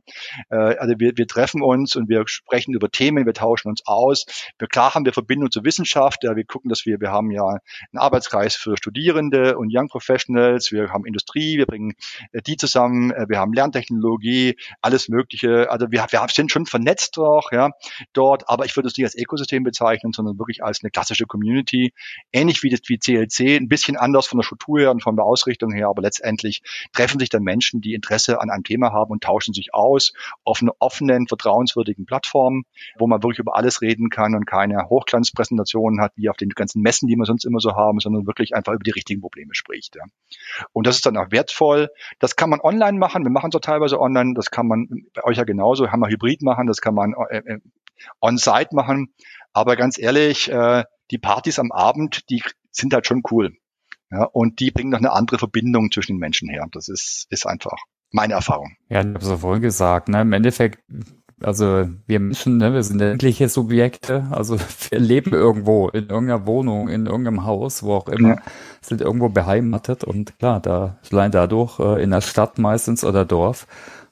[0.50, 4.26] Äh, also wir, wir treffen uns und wir sprechen über Themen, wir tauschen uns aus.
[4.58, 6.24] Wir, klar haben wir Verbindung zur Wissenschaft.
[6.24, 7.60] Ja, wir gucken, dass wir, wir haben ja einen
[8.00, 10.72] Arbeitskreis für Studierende und Young Professionals.
[10.72, 11.93] Wir haben Industrie, wir bringen
[12.32, 13.12] äh, die zusammen.
[13.12, 15.70] Äh, wir haben Lerntechnologie, alles Mögliche.
[15.70, 17.70] Also wir, wir sind schon vernetzt auch, ja,
[18.14, 18.50] dort.
[18.50, 21.94] Aber ich würde es nicht als Ökosystem bezeichnen, sondern wirklich als eine klassische Community,
[22.32, 25.26] ähnlich wie das wie CLC, ein bisschen anders von der Struktur her und von der
[25.26, 26.62] Ausrichtung her, aber letztendlich
[26.94, 30.14] treffen sich dann Menschen, die Interesse an einem Thema haben und tauschen sich aus
[30.44, 32.66] auf einer offenen, vertrauenswürdigen Plattform,
[32.98, 36.82] wo man wirklich über alles reden kann und keine Hochglanzpräsentationen hat, wie auf den ganzen
[36.82, 39.96] Messen, die wir sonst immer so haben, sondern wirklich einfach über die richtigen Probleme spricht.
[39.96, 40.04] Ja.
[40.72, 41.90] Und das ist dann auch wertvoll.
[42.20, 43.24] Das kann man online machen.
[43.24, 44.34] Wir machen es auch teilweise online.
[44.36, 45.92] Das kann man bei euch ja genauso.
[45.92, 46.68] Haben wir Hybrid machen.
[46.68, 47.60] Das kann man äh, äh
[48.22, 49.14] on-site machen.
[49.54, 52.41] Aber ganz ehrlich, äh, die Partys am Abend, die
[52.72, 53.53] sind halt schon cool.
[54.12, 56.68] Ja, und die bringen noch eine andere Verbindung zwischen den Menschen her.
[56.72, 57.78] Das ist, ist einfach
[58.12, 58.76] meine Erfahrung.
[58.89, 60.22] Ja, ich habe es ja vorhin gesagt, ne?
[60.22, 60.80] Im Endeffekt,
[61.41, 64.58] also wir Menschen, ne, wir sind endliche Subjekte, also
[64.89, 68.41] wir leben irgendwo, in irgendeiner Wohnung, in irgendeinem Haus, wo auch immer, ja.
[68.82, 73.68] sind irgendwo beheimatet und klar, da allein dadurch äh, in der Stadt meistens oder Dorf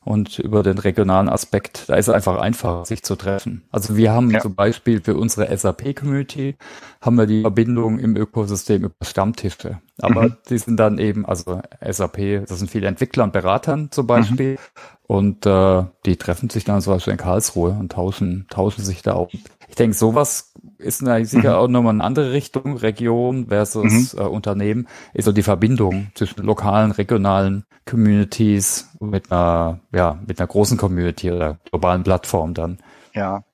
[0.05, 3.63] und über den regionalen Aspekt, da ist es einfach einfacher, sich zu treffen.
[3.71, 4.39] Also wir haben ja.
[4.39, 6.55] zum Beispiel für unsere SAP-Community
[7.01, 9.79] haben wir die Verbindung im Ökosystem über Stammtische.
[10.01, 10.37] Aber mhm.
[10.49, 14.53] die sind dann eben, also SAP, das sind viele Entwickler und Beratern zum Beispiel.
[14.53, 14.57] Mhm.
[15.05, 19.13] Und äh, die treffen sich dann zum Beispiel in Karlsruhe und tauschen, tauschen sich da
[19.13, 19.29] auch.
[19.73, 21.55] Ich denke, sowas ist natürlich sicher mhm.
[21.55, 24.19] auch nochmal eine andere Richtung, Region versus mhm.
[24.19, 30.45] äh, Unternehmen, ist so die Verbindung zwischen lokalen, regionalen Communities mit einer, ja, mit einer
[30.45, 32.77] großen Community oder globalen Plattform dann.
[33.15, 33.45] Ja.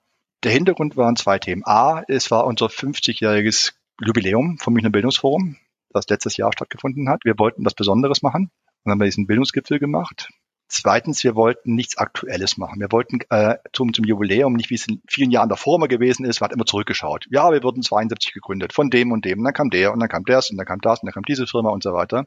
[0.43, 1.61] Der Hintergrund waren zwei Themen.
[1.63, 5.55] A, es war unser 50-jähriges Jubiläum vom Münchner Bildungsforum,
[5.91, 7.23] das letztes Jahr stattgefunden hat.
[7.23, 8.51] Wir wollten was Besonderes machen
[8.83, 10.27] und haben wir diesen Bildungsgipfel gemacht.
[10.71, 12.79] Zweitens, wir wollten nichts Aktuelles machen.
[12.79, 16.25] Wir wollten äh, zum, zum Jubiläum, nicht wie es in vielen Jahren davor immer gewesen
[16.25, 17.25] ist, wir hatten immer zurückgeschaut.
[17.31, 20.09] Ja, wir wurden 72 gegründet, von dem und dem, und dann kam der und dann
[20.09, 22.25] kam das und dann kam das und dann kam diese Firma und so weiter.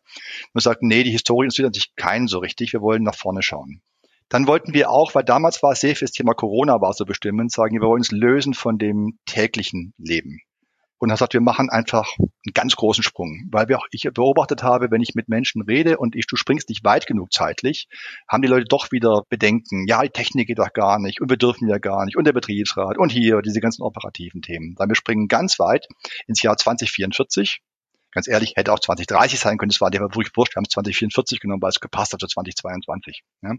[0.52, 3.80] Wir sagten, nee, die Historie interessiert sich keinen so richtig, wir wollen nach vorne schauen.
[4.28, 7.04] Dann wollten wir auch, weil damals war es sehr viel das Thema Corona war so
[7.04, 10.40] bestimmend, sagen, wir wollen uns lösen von dem täglichen Leben
[11.02, 14.62] und hat gesagt, wir machen einfach einen ganz großen Sprung, weil wir auch, ich beobachtet
[14.62, 17.88] habe, wenn ich mit Menschen rede und ich, du springst nicht weit genug zeitlich,
[18.28, 21.36] haben die Leute doch wieder Bedenken, ja, die Technik geht doch gar nicht und wir
[21.36, 24.76] dürfen ja gar nicht und der Betriebsrat und hier diese ganzen operativen Themen.
[24.78, 25.88] Dann wir springen ganz weit
[26.28, 27.60] ins Jahr 2044
[28.12, 29.70] ganz ehrlich, hätte auch 2030 sein können.
[29.70, 30.54] Das war der wirklich wurscht.
[30.54, 33.22] Wir haben es 2044 genommen, weil es gepasst hat zu 2022.
[33.42, 33.54] Ja.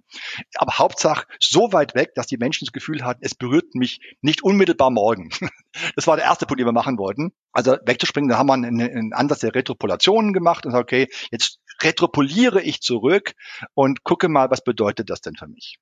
[0.55, 4.43] Aber Hauptsache so weit weg, dass die Menschen das Gefühl hatten, es berührt mich nicht
[4.43, 5.29] unmittelbar morgen.
[5.95, 7.31] Das war der erste Punkt, den wir machen wollten.
[7.51, 11.57] Also wegzuspringen, da haben wir einen, einen Ansatz der Retropolationen gemacht und gesagt, okay, jetzt
[11.81, 13.33] retropoliere ich zurück
[13.73, 15.79] und gucke mal, was bedeutet das denn für mich?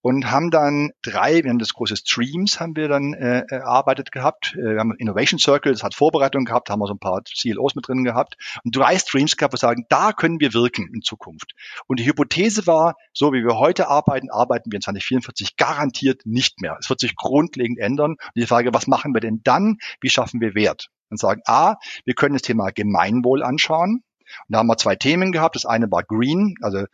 [0.00, 4.54] Und haben dann drei, wir haben das große Streams haben wir dann äh, erarbeitet gehabt.
[4.56, 7.74] Äh, wir haben Innovation Circle, das hat Vorbereitung gehabt, haben wir so ein paar CLOs
[7.74, 11.02] mit drin gehabt und drei Streams gehabt, wo wir sagen, da können wir wirken in
[11.02, 11.54] Zukunft.
[11.86, 16.60] Und die Hypothese war, so wie wir heute arbeiten, arbeiten wir in 2044 garantiert nicht
[16.60, 16.76] mehr.
[16.80, 18.12] Es wird sich grundlegend ändern.
[18.12, 19.78] Und die Frage, was machen wir denn dann?
[20.00, 20.88] Wie schaffen wir Wert?
[21.10, 24.02] Und sagen, A, wir können das Thema Gemeinwohl anschauen.
[24.48, 25.56] Und da haben wir zwei Themen gehabt.
[25.56, 26.86] Das eine war Green, also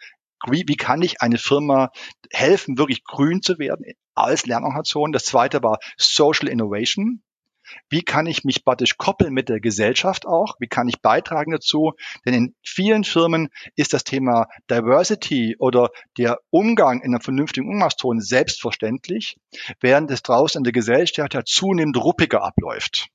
[0.46, 1.90] wie kann ich eine Firma
[2.32, 3.84] helfen, wirklich grün zu werden
[4.14, 5.12] als Lernorganisation?
[5.12, 7.22] Das zweite war Social Innovation.
[7.90, 10.54] Wie kann ich mich praktisch koppeln mit der Gesellschaft auch?
[10.58, 11.92] Wie kann ich beitragen dazu?
[12.24, 18.20] Denn in vielen Firmen ist das Thema Diversity oder der Umgang in einem vernünftigen Umgangston
[18.20, 19.36] selbstverständlich,
[19.80, 23.08] während es draußen in der Gesellschaft ja zunehmend ruppiger abläuft.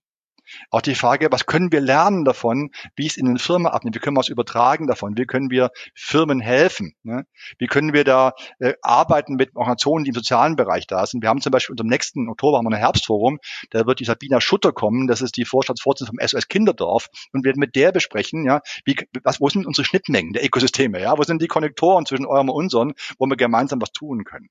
[0.69, 3.95] Auch die Frage, was können wir lernen davon, wie es in den Firmen abnimmt?
[3.95, 5.17] Wie können wir es übertragen davon?
[5.17, 6.95] Wie können wir Firmen helfen?
[7.03, 7.25] Ne?
[7.57, 11.21] Wie können wir da äh, arbeiten mit Organisationen, die im sozialen Bereich da sind?
[11.21, 13.39] Wir haben zum Beispiel unserem nächsten Oktober haben wir ein Herbstforum,
[13.71, 17.59] da wird die Sabina Schutter kommen, das ist die Vorstandsvorsitzende vom SOS Kinderdorf und werden
[17.59, 21.41] mit der besprechen, ja, wie, was, wo sind unsere Schnittmengen der Ökosysteme, ja, wo sind
[21.41, 24.49] die Konnektoren zwischen eurem und unseren, wo wir gemeinsam was tun können?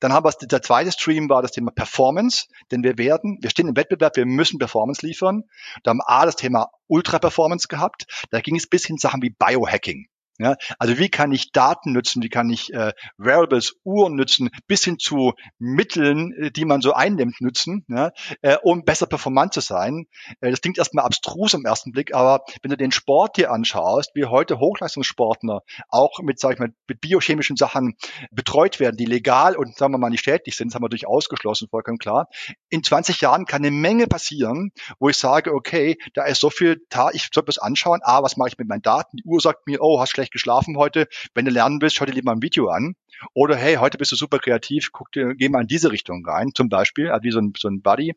[0.00, 3.68] Dann haben wir der zweite Stream war das Thema Performance, denn wir werden, wir stehen
[3.68, 5.44] im Wettbewerb, wir müssen Performance liefern.
[5.82, 8.06] Da haben A das Thema Ultra Performance gehabt.
[8.30, 10.08] Da ging es bis hin Sachen wie Biohacking.
[10.38, 14.84] Ja, also wie kann ich Daten nutzen, wie kann ich äh, Wearables, Uhren nutzen, bis
[14.84, 18.10] hin zu Mitteln, äh, die man so einnimmt, nutzen, ja,
[18.42, 20.06] äh, um besser performant zu sein.
[20.40, 24.10] Äh, das klingt erstmal abstrus am ersten Blick, aber wenn du den Sport dir anschaust,
[24.14, 27.96] wie heute Hochleistungssportler auch mit, sag ich mal, mit biochemischen Sachen
[28.30, 31.06] betreut werden, die legal und sagen wir mal nicht schädlich sind, das haben wir durch
[31.06, 32.28] ausgeschlossen, vollkommen klar.
[32.68, 36.82] In 20 Jahren kann eine Menge passieren, wo ich sage, okay, da ist so viel,
[37.12, 39.16] ich sollte es anschauen, ah, was mache ich mit meinen Daten?
[39.16, 41.08] Die Uhr sagt mir, oh, hast schlecht schlecht geschlafen heute.
[41.34, 42.94] Wenn du lernen willst, schau dir lieber ein Video an.
[43.32, 46.50] Oder hey, heute bist du super kreativ, guck dir, geh mal in diese Richtung rein,
[46.54, 48.14] zum Beispiel, wie so ein, so ein Buddy.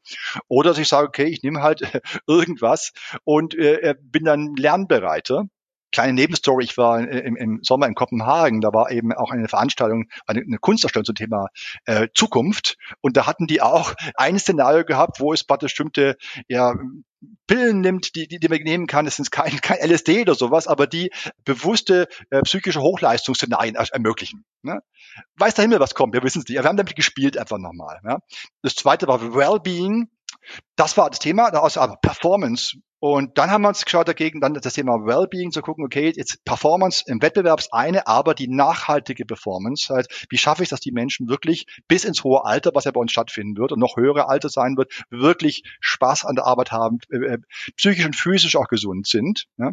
[0.47, 1.81] Oder dass ich sage, okay, ich nehme halt
[2.27, 2.91] irgendwas
[3.23, 5.45] und äh, bin dann lernbereiter
[5.91, 10.05] kleine Nebenstory, ich war im, im, Sommer in Kopenhagen, da war eben auch eine Veranstaltung,
[10.27, 11.47] eine, eine Kunstausstellung zum Thema
[11.85, 16.15] äh, Zukunft und da hatten die auch ein Szenario gehabt, wo es bestimmte
[16.47, 16.75] ja,
[17.47, 19.05] Pillen nimmt, die, die, die man nehmen kann.
[19.05, 21.11] Das sind kein, kein LSD oder sowas, aber die
[21.43, 24.45] bewusste äh, psychische Hochleistungsszenarien ermöglichen.
[24.61, 24.81] Ne?
[25.35, 26.61] Weiß der Himmel, was kommt, wir wissen es nicht.
[26.61, 27.99] Wir haben damit gespielt einfach nochmal.
[28.05, 28.19] Ja?
[28.61, 30.09] Das zweite war Wellbeing.
[30.75, 32.77] Das war das Thema, da aber Performance.
[32.99, 36.43] Und dann haben wir uns geschaut dagegen, dann das Thema Wellbeing zu gucken, okay, jetzt
[36.43, 40.91] Performance im Wettbewerb ist eine, aber die nachhaltige Performance, heißt, wie schaffe ich, dass die
[40.91, 44.27] Menschen wirklich bis ins hohe Alter, was ja bei uns stattfinden wird und noch höhere
[44.27, 47.37] Alter sein wird, wirklich Spaß an der Arbeit haben, äh, äh
[47.77, 49.45] psychisch und physisch auch gesund sind.
[49.57, 49.71] Ja?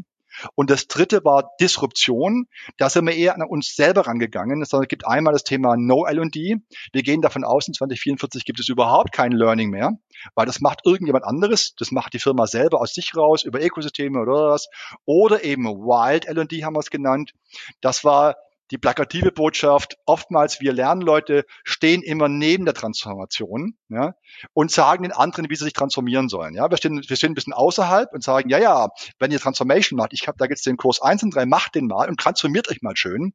[0.55, 2.47] Und das dritte war Disruption.
[2.77, 4.63] Da sind wir eher an uns selber rangegangen.
[4.63, 6.57] Es gibt einmal das Thema No L&D.
[6.93, 9.93] Wir gehen davon aus, in 2044 gibt es überhaupt kein Learning mehr,
[10.35, 11.75] weil das macht irgendjemand anderes.
[11.79, 14.69] Das macht die Firma selber aus sich raus, über Ökosysteme oder was.
[15.05, 17.33] Oder eben Wild L&D haben wir es genannt.
[17.81, 18.37] Das war
[18.71, 24.15] die plakative Botschaft, oftmals wir Lernleute stehen immer neben der Transformation ja,
[24.53, 26.55] und sagen den anderen, wie sie sich transformieren sollen.
[26.55, 28.89] Ja, wir stehen, wir stehen ein bisschen außerhalb und sagen, ja, ja,
[29.19, 31.87] wenn ihr Transformation macht, ich habe da jetzt den Kurs 1 und 3, macht den
[31.87, 33.33] mal und transformiert euch mal schön.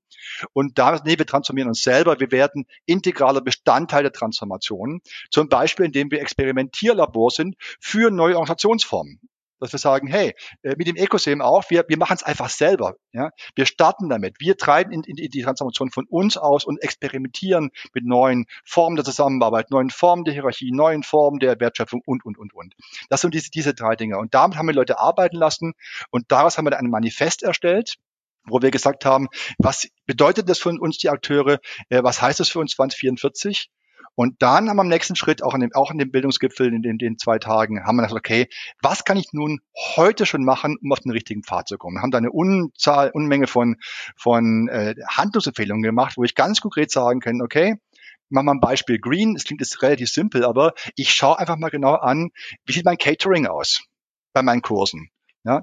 [0.53, 5.01] Und da, nee, wir transformieren uns selber, wir werden integraler Bestandteil der Transformation.
[5.29, 9.19] Zum Beispiel, indem wir Experimentierlabor sind für neue Organisationsformen
[9.61, 10.33] dass wir sagen, hey,
[10.63, 12.95] äh, mit dem Ecosystem auch, wir, wir machen es einfach selber.
[13.13, 13.29] Ja?
[13.55, 14.35] Wir starten damit.
[14.39, 18.95] Wir treiben in, in, in die Transformation von uns aus und experimentieren mit neuen Formen
[18.95, 22.75] der Zusammenarbeit, neuen Formen der Hierarchie, neuen Formen der Wertschöpfung und, und, und, und.
[23.09, 24.17] Das sind diese, diese drei Dinge.
[24.17, 25.73] Und damit haben wir Leute arbeiten lassen
[26.09, 27.95] und daraus haben wir dann ein Manifest erstellt,
[28.45, 29.27] wo wir gesagt haben,
[29.59, 31.59] was bedeutet das für uns, die Akteure,
[31.89, 33.69] äh, was heißt das für uns 2044?
[34.15, 36.81] Und dann haben wir am nächsten Schritt, auch in dem, auch in dem Bildungsgipfel in
[36.81, 38.47] den, den zwei Tagen, haben wir gesagt, okay,
[38.81, 39.59] was kann ich nun
[39.95, 41.95] heute schon machen, um auf den richtigen Pfad zu kommen?
[41.95, 43.77] Wir haben da eine Unzahl, Unmenge von,
[44.17, 47.75] von äh, Handlungsempfehlungen gemacht, wo ich ganz konkret sagen kann, okay,
[48.29, 51.69] mach mal ein Beispiel Green, es klingt jetzt relativ simpel, aber ich schaue einfach mal
[51.69, 52.31] genau an,
[52.65, 53.83] wie sieht mein Catering aus
[54.33, 55.09] bei meinen Kursen?
[55.43, 55.61] Ja,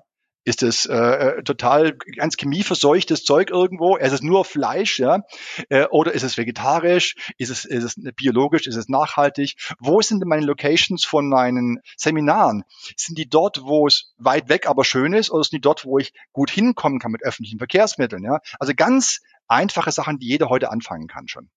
[0.49, 3.97] ist es äh, äh, total ganz chemieverseuchtes Zeug irgendwo?
[3.97, 5.21] Ist es nur Fleisch, ja?
[5.69, 7.17] Äh, oder ist es vegetarisch?
[7.37, 8.67] Ist es, ist es biologisch?
[8.67, 9.57] Ist es nachhaltig?
[9.79, 12.65] Wo sind meine Locations von meinen Seminaren?
[12.97, 15.99] Sind die dort, wo es weit weg, aber schön ist, oder sind die dort, wo
[15.99, 18.25] ich gut hinkommen kann mit öffentlichen Verkehrsmitteln?
[18.25, 18.41] Ja?
[18.59, 21.51] Also ganz einfache Sachen, die jeder heute anfangen kann schon.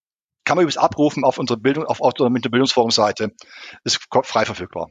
[0.44, 3.32] Kann man übrigens abrufen auf unsere Bildung, auf, auf der Bildungsforumseite.
[3.86, 4.90] Ist frei verfügbar.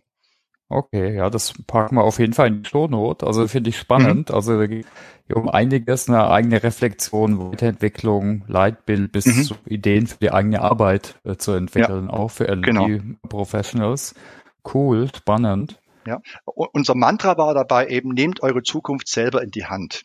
[0.72, 3.26] Okay, ja, das packen wir auf jeden Fall in die Shownote.
[3.26, 4.28] Also finde ich spannend.
[4.28, 4.34] Mhm.
[4.34, 4.64] Also
[5.34, 9.42] um einiges, eine eigene Reflexion, Weiterentwicklung, Leitbild bis mhm.
[9.42, 12.88] zu Ideen für die eigene Arbeit äh, zu entwickeln, ja, auch für LD genau.
[13.28, 14.14] Professionals.
[14.72, 15.80] Cool, spannend.
[16.06, 20.04] Ja, unser Mantra war dabei eben, nehmt eure Zukunft selber in die Hand.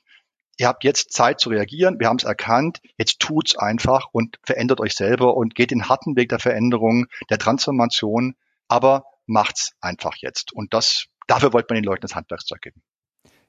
[0.58, 4.82] Ihr habt jetzt Zeit zu reagieren, wir haben es erkannt, jetzt tut's einfach und verändert
[4.82, 8.36] euch selber und geht den harten Weg der Veränderung, der Transformation,
[8.68, 10.54] aber macht's einfach jetzt.
[10.54, 12.82] Und das, dafür wollte man den Leuten das Handwerkszeug geben.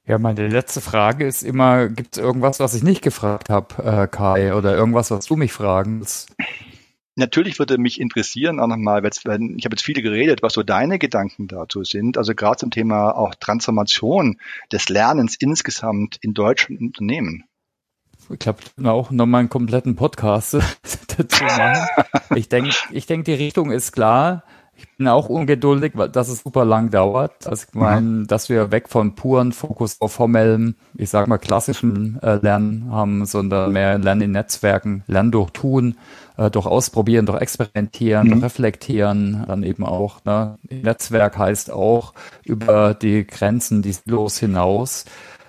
[0.06, 4.06] Ja, meine letzte Frage ist immer, gibt es irgendwas, was ich nicht gefragt habe, äh,
[4.06, 6.32] Kai, oder irgendwas, was du mich fragen willst?
[7.16, 11.48] Natürlich würde mich interessieren, auch nochmal, ich habe jetzt viele geredet, was so deine Gedanken
[11.48, 12.18] dazu sind.
[12.18, 14.38] Also gerade zum Thema auch Transformation
[14.70, 17.44] des Lernens insgesamt in deutschen Unternehmen.
[18.28, 20.58] Ich glaube, auch nochmal einen kompletten Podcast
[21.16, 21.86] dazu machen.
[22.34, 24.44] Ich denke, ich denke, die Richtung ist klar.
[24.76, 27.46] Ich bin auch ungeduldig, weil das es super lang dauert.
[27.46, 28.26] Also ich meine, mhm.
[28.26, 33.24] dass wir weg von puren Fokus auf formellem, ich sag mal klassischen äh, Lernen haben,
[33.24, 35.96] sondern mehr Lernen in Netzwerken, Lernen durch Tun,
[36.36, 38.30] äh, durch Ausprobieren, durch Experimentieren, mhm.
[38.32, 40.24] durch Reflektieren, dann eben auch.
[40.24, 40.58] Ne?
[40.68, 42.12] Netzwerk heißt auch
[42.44, 45.06] über die Grenzen, die Silos hinaus.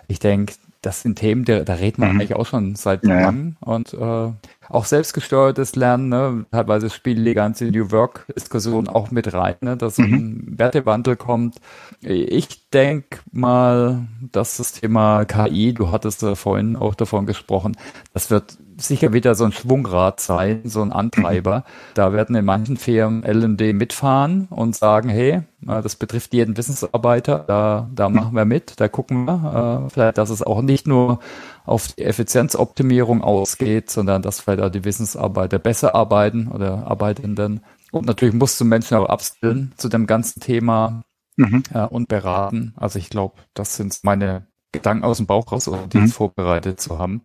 [0.08, 0.54] Ich denke,
[0.88, 2.12] das sind Themen, da, da reden wir mhm.
[2.14, 3.58] eigentlich auch schon seit ja, langem.
[3.60, 4.32] Und äh,
[4.70, 6.46] auch selbstgesteuertes Lernen, ne?
[6.50, 9.76] teilweise spielen die ganze New Work-Diskussion auch mit rein, ne?
[9.76, 10.14] dass mhm.
[10.14, 11.58] ein Wertewandel kommt.
[12.00, 17.76] Ich denke mal, dass das Thema KI, du hattest da vorhin auch davon gesprochen,
[18.14, 21.64] das wird sicher wieder so ein Schwungrad sein, so ein Antreiber.
[21.94, 27.90] Da werden in manchen Firmen L&D mitfahren und sagen, hey, das betrifft jeden Wissensarbeiter, da,
[27.94, 31.20] da machen wir mit, da gucken wir, äh, vielleicht, dass es auch nicht nur
[31.66, 37.62] auf die Effizienzoptimierung ausgeht, sondern dass vielleicht auch die Wissensarbeiter besser arbeiten oder Arbeitenden.
[37.92, 41.04] Und natürlich musst du Menschen auch abstellen zu dem ganzen Thema
[41.36, 41.64] mhm.
[41.74, 42.74] ja, und beraten.
[42.78, 44.48] Also ich glaube, das sind meine
[44.78, 46.08] Gedanken aus dem Bauch raus, um die mhm.
[46.08, 47.22] vorbereitet zu haben.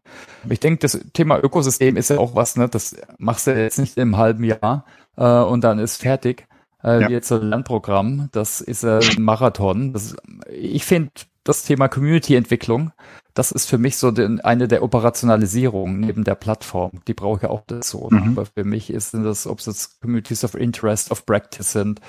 [0.48, 3.96] Ich denke, das Thema Ökosystem ist ja auch was, ne, das machst du jetzt nicht
[3.96, 4.84] im halben Jahr
[5.16, 6.46] äh, und dann ist fertig.
[6.82, 7.08] Äh, ja.
[7.08, 9.92] Wie jetzt so ein Lernprogramm, das ist äh, ein Marathon.
[9.92, 10.16] Das,
[10.50, 11.10] ich finde
[11.44, 12.92] das Thema Community-Entwicklung,
[13.34, 17.00] das ist für mich so den, eine der Operationalisierungen neben der Plattform.
[17.08, 18.08] Die brauche ich auch dazu.
[18.10, 18.20] Ne?
[18.20, 18.32] Mhm.
[18.32, 22.00] Aber für mich ist das, ob es jetzt Communities of Interest, of Practice sind,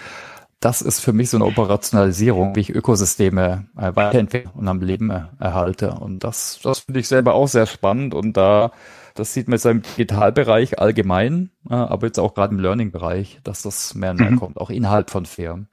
[0.64, 5.09] das ist für mich so eine Operationalisierung, wie ich Ökosysteme äh, weiterentwickle und am Leben
[5.09, 5.91] äh, erhalte.
[5.91, 8.14] Und das, das finde ich selber auch sehr spannend.
[8.14, 8.72] Und da,
[9.14, 13.64] das sieht man jetzt im Digitalbereich allgemein, äh, aber jetzt auch gerade im Learning-Bereich, dass
[13.64, 14.39] das mehr und mehr mhm.
[14.39, 15.68] kommt, auch innerhalb von Firmen.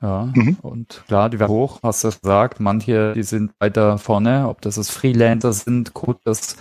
[0.00, 0.56] Ja, mhm.
[0.62, 4.76] und klar, die werden hoch, hast du gesagt, manche, die sind weiter vorne, ob das
[4.76, 6.56] ist Freelancer sind, Coaches,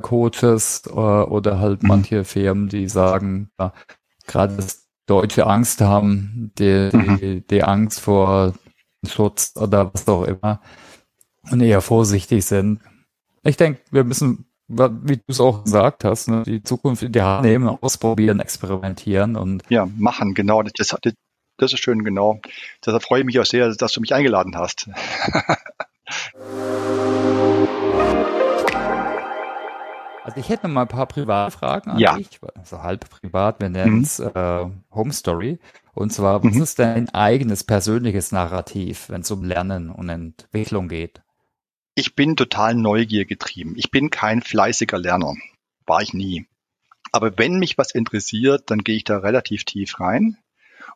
[0.00, 1.88] Coaches äh, oder halt mhm.
[1.88, 3.72] manche Firmen, die sagen, ja,
[4.28, 7.18] gerade das Deutsche Angst haben, die, mhm.
[7.20, 8.54] die, die Angst vor
[9.06, 10.60] Schutz oder was auch immer
[11.50, 12.80] und eher vorsichtig sind.
[13.42, 17.22] Ich denke, wir müssen, wie du es auch gesagt hast, ne, die Zukunft in die
[17.22, 20.62] Hand nehmen, ausprobieren, experimentieren und ja, machen, genau.
[20.62, 20.96] Das, das,
[21.58, 22.40] das ist schön, genau.
[22.84, 24.88] Deshalb freue ich mich auch sehr, dass du mich eingeladen hast.
[30.24, 32.16] Also ich hätte noch mal ein paar private Fragen an ja.
[32.16, 34.30] dich, also halb privat, wir nennen es mhm.
[34.34, 35.58] äh, Home Story.
[35.92, 36.62] Und zwar, was mhm.
[36.62, 41.20] ist dein eigenes persönliches Narrativ, wenn es um Lernen und Entwicklung geht?
[41.94, 43.74] Ich bin total neugiergetrieben.
[43.76, 45.34] Ich bin kein fleißiger Lerner.
[45.84, 46.46] War ich nie.
[47.12, 50.38] Aber wenn mich was interessiert, dann gehe ich da relativ tief rein.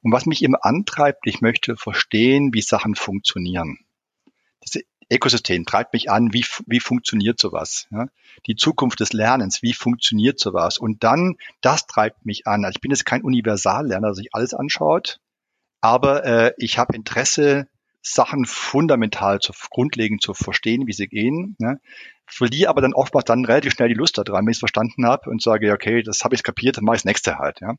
[0.00, 3.76] Und was mich immer antreibt, ich möchte verstehen, wie Sachen funktionieren.
[4.62, 7.86] Das Ökosystem treibt mich an, wie, wie funktioniert sowas?
[7.90, 8.06] Ja?
[8.46, 10.78] Die Zukunft des Lernens, wie funktioniert sowas?
[10.78, 12.64] Und dann, das treibt mich an.
[12.64, 15.20] Also ich bin jetzt kein Universallerner, der sich alles anschaut,
[15.80, 17.68] aber äh, ich habe Interesse,
[18.00, 21.56] Sachen fundamental zu, grundlegend zu verstehen, wie sie gehen.
[21.58, 21.80] Ne?
[22.26, 25.28] Verliere aber dann oftmals dann relativ schnell die Lust daran, wenn ich es verstanden habe
[25.30, 27.60] und sage, okay, das habe ich kapiert, dann mache ich das nächste halt.
[27.60, 27.74] Ja?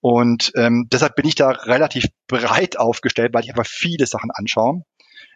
[0.00, 4.82] Und ähm, deshalb bin ich da relativ breit aufgestellt, weil ich einfach viele Sachen anschaue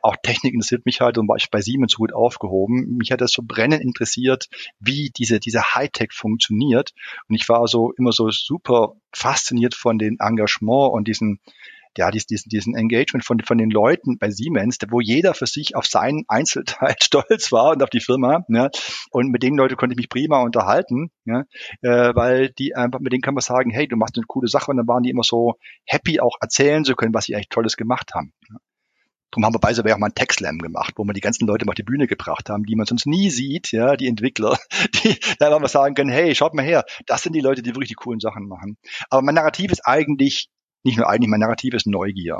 [0.02, 2.96] auch Technik interessiert mich halt und war ich bei Siemens gut aufgehoben.
[2.98, 4.48] Mich hat das so brennend interessiert,
[4.80, 6.92] wie diese, diese Hightech funktioniert.
[7.28, 11.38] Und ich war so immer so super fasziniert von dem Engagement und diesen,
[11.96, 15.86] ja, diesen, diesen Engagement von, von den Leuten bei Siemens, wo jeder für sich auf
[15.86, 18.44] seinen Einzelteil stolz war und auf die Firma.
[18.48, 18.70] Ja,
[19.10, 21.44] und mit den Leuten konnte ich mich prima unterhalten, ja,
[21.82, 24.70] äh, weil die einfach, mit denen kann man sagen, hey, du machst eine coole Sache
[24.70, 27.76] und dann waren die immer so happy, auch erzählen zu können, was sie eigentlich Tolles
[27.76, 28.32] gemacht haben.
[28.50, 28.56] Ja.
[29.32, 31.70] Darum haben wir bei auch mal einen Tech-Slam gemacht, wo wir die ganzen Leute mal
[31.70, 34.58] auf die Bühne gebracht haben, die man sonst nie sieht, ja, die Entwickler,
[35.02, 37.70] die da einfach mal sagen können, hey, schaut mal her, das sind die Leute, die
[37.70, 38.76] wirklich die coolen Sachen machen.
[39.08, 40.50] Aber mein Narrativ ist eigentlich,
[40.84, 42.36] nicht nur eigentlich, mein Narrativ ist Neugier.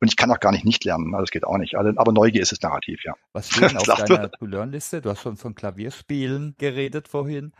[0.00, 1.76] Und ich kann auch gar nicht nicht lernen, also das geht auch nicht.
[1.76, 3.14] Also, aber Neugier ist das Narrativ, ja.
[3.32, 5.00] Was steht auf deiner To-Learn-Liste?
[5.00, 7.52] Du hast schon von Klavierspielen geredet vorhin.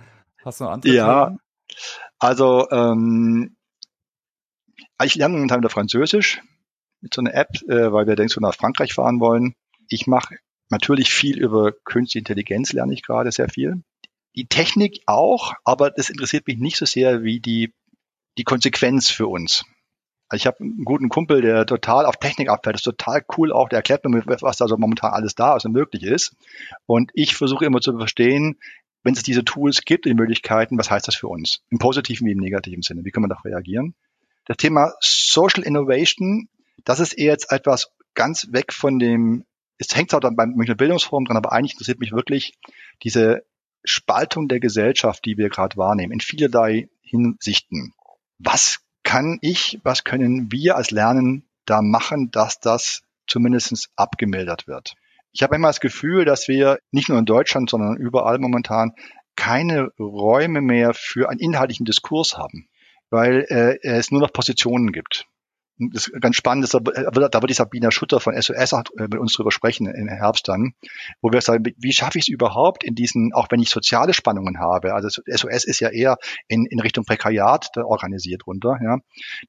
[0.44, 1.38] Hast du noch andere Ja, Themen?
[2.18, 3.56] also ähm,
[5.02, 6.42] ich lerne momentan wieder Französisch
[7.06, 9.54] mit so einer App, äh, weil wir denkst so nach Frankreich fahren wollen.
[9.88, 10.36] Ich mache
[10.70, 13.82] natürlich viel über Künstliche Intelligenz, lerne ich gerade sehr viel.
[14.34, 17.72] Die Technik auch, aber das interessiert mich nicht so sehr wie die,
[18.36, 19.64] die Konsequenz für uns.
[20.28, 22.74] Also ich habe einen guten Kumpel, der total auf Technik abfällt.
[22.74, 23.68] Das ist total cool auch.
[23.68, 26.34] Der erklärt mir, was da so momentan alles da ist und möglich ist.
[26.84, 28.58] Und ich versuche immer zu verstehen,
[29.04, 31.62] wenn es diese Tools gibt, die Möglichkeiten, was heißt das für uns?
[31.70, 33.04] Im positiven wie im negativen Sinne.
[33.04, 33.94] Wie kann man darauf reagieren?
[34.46, 36.48] Das Thema Social Innovation
[36.84, 39.44] das ist eher jetzt etwas ganz weg von dem,
[39.78, 42.54] es hängt zwar dann beim Münchner Bildungsforum dran, aber eigentlich interessiert mich wirklich
[43.02, 43.44] diese
[43.84, 47.92] Spaltung der Gesellschaft, die wir gerade wahrnehmen, in vielerlei Hinsichten.
[48.38, 54.94] Was kann ich, was können wir als Lernen da machen, dass das zumindest abgemildert wird?
[55.32, 58.94] Ich habe immer das Gefühl, dass wir nicht nur in Deutschland, sondern überall momentan
[59.36, 62.68] keine Räume mehr für einen inhaltlichen Diskurs haben,
[63.10, 65.26] weil äh, es nur noch Positionen gibt.
[65.78, 69.34] Das ist ganz spannend, da wird die Sabina Schutter von SOS auch äh, mit uns
[69.34, 70.72] drüber sprechen im Herbst dann,
[71.20, 74.58] wo wir sagen, wie schaffe ich es überhaupt in diesen, auch wenn ich soziale Spannungen
[74.58, 76.16] habe, also SOS ist ja eher
[76.48, 78.98] in, in Richtung Prekariat organisiert runter, ja.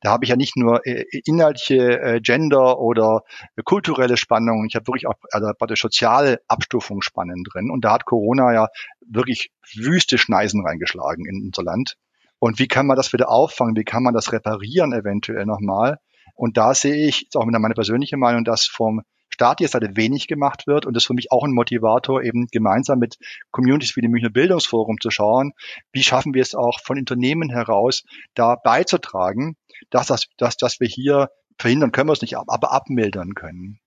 [0.02, 3.22] Da habe ich ja nicht nur äh, inhaltliche äh, Gender oder
[3.64, 7.94] kulturelle Spannungen, ich habe wirklich auch also bei der soziale Abstufung Spannen drin und da
[7.94, 8.68] hat Corona ja
[9.06, 11.96] wirklich wüste Schneisen reingeschlagen in unser Land.
[12.40, 13.76] Und wie kann man das wieder auffangen?
[13.76, 15.98] Wie kann man das reparieren eventuell nochmal?
[16.36, 20.28] Und da sehe ich, ist auch meine persönliche Meinung, dass vom Staat jetzt halt wenig
[20.28, 23.18] gemacht wird und das ist für mich auch ein Motivator, eben gemeinsam mit
[23.52, 25.54] Communities wie dem Münchner Bildungsforum zu schauen,
[25.92, 28.04] wie schaffen wir es auch von Unternehmen heraus,
[28.34, 29.56] da beizutragen,
[29.90, 33.80] dass, das, dass, dass wir hier verhindern können wir es nicht, aber abmildern können.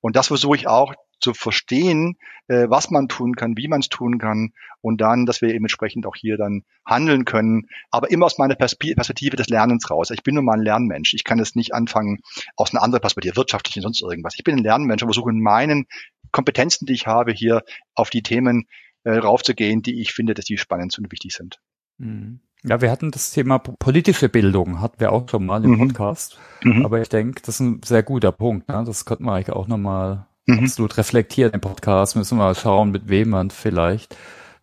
[0.00, 2.16] Und das versuche ich auch zu verstehen,
[2.48, 5.64] äh, was man tun kann, wie man es tun kann und dann, dass wir eben
[5.64, 10.10] entsprechend auch hier dann handeln können, aber immer aus meiner Perspektive des Lernens raus.
[10.10, 11.14] Ich bin nun mal ein Lernmensch.
[11.14, 12.20] Ich kann es nicht anfangen
[12.56, 14.34] aus einer anderen Perspektive, wirtschaftlich und sonst irgendwas.
[14.36, 15.86] Ich bin ein Lernmensch und versuche in meinen
[16.32, 17.62] Kompetenzen, die ich habe, hier
[17.94, 18.66] auf die Themen
[19.04, 21.60] äh, raufzugehen, die ich finde, dass die spannend und wichtig sind.
[21.98, 22.40] Mhm.
[22.64, 25.88] Ja, wir hatten das Thema politische Bildung, hatten wir auch schon mal im mhm.
[25.88, 26.38] Podcast.
[26.62, 26.84] Mhm.
[26.84, 28.68] Aber ich denke, das ist ein sehr guter Punkt.
[28.68, 28.84] Ne?
[28.86, 30.60] Das könnten wir eigentlich auch nochmal mhm.
[30.60, 32.16] absolut reflektieren im Podcast.
[32.16, 34.16] Müssen wir mal schauen, mit wem man vielleicht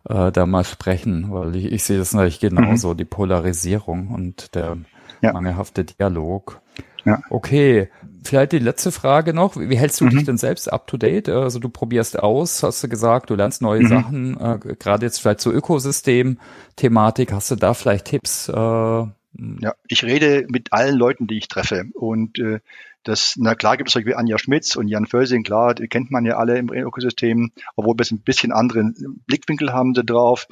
[0.08, 2.96] äh, da mal sprechen, weil ich, ich sehe das natürlich genauso, mhm.
[2.96, 4.78] die Polarisierung und der
[5.20, 5.32] ja.
[5.32, 6.60] mangelhafte Dialog.
[7.04, 7.22] Ja.
[7.30, 7.88] Okay,
[8.24, 9.56] vielleicht die letzte Frage noch.
[9.56, 10.10] Wie hältst du mhm.
[10.10, 11.28] dich denn selbst up to date?
[11.28, 13.88] Also du probierst aus, hast du gesagt, du lernst neue mhm.
[13.88, 17.32] Sachen, äh, gerade jetzt vielleicht zur Ökosystem-Thematik.
[17.32, 18.48] Hast du da vielleicht Tipps?
[18.48, 21.84] Äh, ja, ich rede mit allen Leuten, die ich treffe.
[21.94, 22.60] Und äh,
[23.04, 26.10] das, na klar gibt es solche wie Anja Schmitz und Jan Völsing, klar, die kennt
[26.10, 30.46] man ja alle im Ökosystem, obwohl wir ein bisschen anderen Blickwinkel haben da drauf.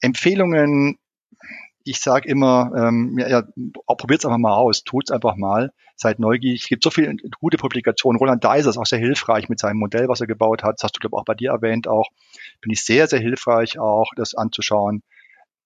[0.00, 0.98] Empfehlungen,
[1.84, 3.42] ich sage immer, ähm, ja, ja,
[3.86, 6.62] probiert es einfach mal aus, tut's einfach mal, seid neugierig.
[6.62, 8.18] Es gibt so viele gute Publikationen.
[8.18, 10.74] Roland Deiser ist auch sehr hilfreich mit seinem Modell, was er gebaut hat.
[10.76, 12.08] Das hast du, glaube ich, auch bei dir erwähnt auch.
[12.60, 15.02] Finde ich sehr, sehr hilfreich auch, das anzuschauen.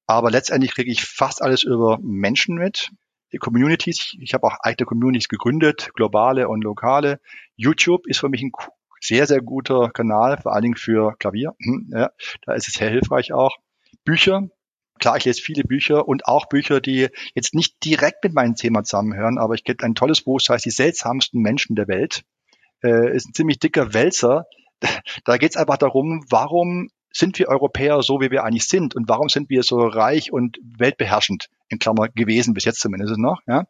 [0.07, 2.93] Aber letztendlich kriege ich fast alles über Menschen mit.
[3.33, 7.21] Die Communities, ich habe auch eigene Communities gegründet, globale und lokale.
[7.57, 8.53] YouTube ist für mich ein
[9.01, 11.55] sehr, sehr guter Kanal, vor allen Dingen für Klavier.
[11.63, 12.11] Hm, ja,
[12.47, 13.57] da ist es sehr hilfreich auch.
[14.05, 14.49] Bücher,
[14.99, 18.85] klar, ich lese viele Bücher und auch Bücher, die jetzt nicht direkt mit meinem Thema
[18.85, 22.23] zusammenhören, aber ich kenne ein tolles Buch, das heißt Die seltsamsten Menschen der Welt.
[22.83, 24.47] Äh, ist ein ziemlich dicker Wälzer.
[25.25, 29.09] Da geht es einfach darum, warum sind wir Europäer so, wie wir eigentlich sind und
[29.09, 33.65] warum sind wir so reich und weltbeherrschend in Klammer gewesen, bis jetzt zumindest noch, ja.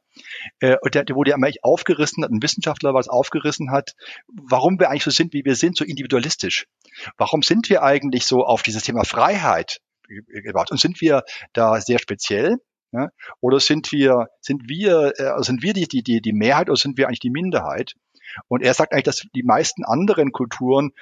[0.61, 3.93] Äh, und der, der wurde ja eigentlich aufgerissen hat, ein Wissenschaftler was aufgerissen hat,
[4.29, 6.67] warum wir eigentlich so sind, wie wir sind, so individualistisch.
[7.17, 9.79] Warum sind wir eigentlich so auf dieses Thema Freiheit
[10.29, 10.71] gebracht?
[10.71, 11.23] Und sind wir
[11.53, 12.59] da sehr speziell?
[12.93, 13.09] Ja?
[13.41, 17.07] Oder sind wir, sind wir, äh, sind wir die, die, die Mehrheit oder sind wir
[17.07, 17.95] eigentlich die Minderheit?
[18.49, 20.93] Und er sagt eigentlich, dass die meisten anderen Kulturen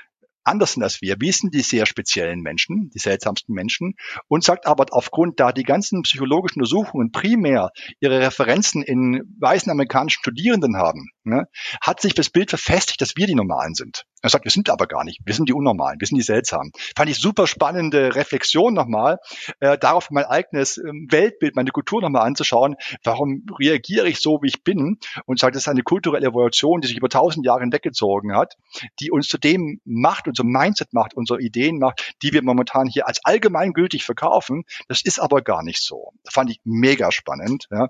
[0.45, 1.17] anders sind als wir.
[1.31, 3.95] Sind die sehr speziellen Menschen, die seltsamsten Menschen
[4.29, 7.71] und sagt aber aufgrund da die ganzen psychologischen Untersuchungen primär
[8.01, 11.47] ihre Referenzen in weißen amerikanischen Studierenden haben, ne,
[11.81, 14.05] hat sich das Bild verfestigt, dass wir die Normalen sind.
[14.23, 15.21] Er sagt, wir sind aber gar nicht.
[15.25, 16.01] Wir sind die Unnormalen.
[16.01, 16.73] Wir sind die Seltsamen.
[16.97, 19.19] Fand ich super spannende Reflexion nochmal,
[19.61, 22.77] äh, darauf mein eigenes äh, Weltbild, meine Kultur nochmal anzuschauen.
[23.03, 24.99] Warum reagiere ich so, wie ich bin?
[25.27, 28.57] Und sagt, das ist eine kulturelle Evolution, die sich über tausend Jahre hinweggezogen hat,
[29.01, 33.07] die uns zu dem macht, unser Mindset macht, unsere Ideen macht, die wir momentan hier
[33.07, 34.65] als allgemeingültig verkaufen.
[34.89, 36.13] Das ist aber gar nicht so.
[36.29, 37.69] Fand ich mega spannend.
[37.71, 37.89] Ja.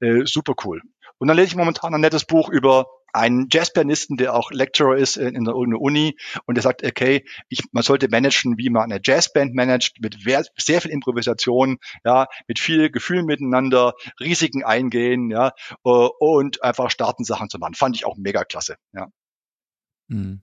[0.00, 0.80] Äh, super cool.
[1.18, 5.16] Und dann lese ich momentan ein nettes Buch über einen Jazzpianisten, der auch Lecturer ist
[5.16, 9.00] in, in irgendeiner Uni und der sagt, okay, ich, man sollte managen, wie man eine
[9.02, 10.18] Jazzband managt, mit
[10.56, 15.52] sehr viel Improvisation, ja, mit viel Gefühl miteinander, Risiken eingehen, ja,
[15.84, 15.88] äh,
[16.18, 17.74] und einfach starten Sachen zu machen.
[17.74, 19.08] Fand ich auch mega klasse, ja.
[20.08, 20.42] Mhm.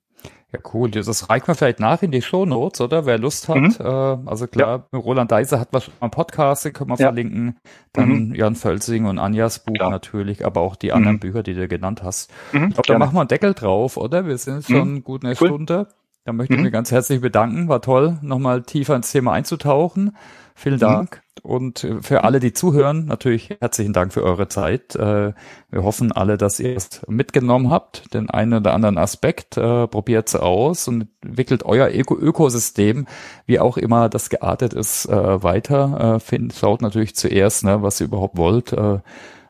[0.52, 0.89] Ja, cool.
[0.89, 3.06] Das reicht man vielleicht nach in die Show Notes, oder?
[3.06, 3.58] Wer Lust hat.
[3.58, 3.76] Mhm.
[3.80, 5.00] Äh, also klar, ja.
[5.00, 7.08] Roland Deiser hat was schon mal Podcast, den können wir ja.
[7.08, 7.58] verlinken.
[7.93, 8.36] Dann mhm.
[8.36, 9.91] Jan Völsing und Anjas Buch klar.
[9.91, 11.20] natürlich, aber auch die anderen mhm.
[11.20, 12.32] Bücher, die du genannt hast.
[12.52, 12.70] Mhm.
[12.70, 14.26] Ich glaube, da machen wir einen Deckel drauf, oder?
[14.26, 15.04] Wir sind schon mhm.
[15.04, 15.47] gut eine cool.
[15.47, 15.88] Stunde.
[16.26, 17.70] Da möchte ich mich ganz herzlich bedanken.
[17.70, 20.16] War toll, nochmal tiefer ins Thema einzutauchen.
[20.54, 20.82] Vielen mhm.
[20.82, 21.22] Dank.
[21.44, 21.50] Mhm.
[21.50, 24.96] Und für alle, die zuhören, natürlich herzlichen Dank für eure Zeit.
[24.96, 25.34] Äh,
[25.70, 29.56] wir hoffen alle, dass ihr es mitgenommen habt, den einen oder anderen Aspekt.
[29.56, 33.08] Äh, Probiert es aus und entwickelt euer Ökosystem,
[33.46, 36.20] wie auch immer das geartet ist, äh, weiter.
[36.54, 38.76] Schaut natürlich zuerst, ne, was ihr überhaupt wollt,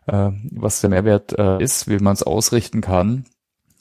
[0.06, 3.26] was der Mehrwert ist, wie man es ausrichten kann.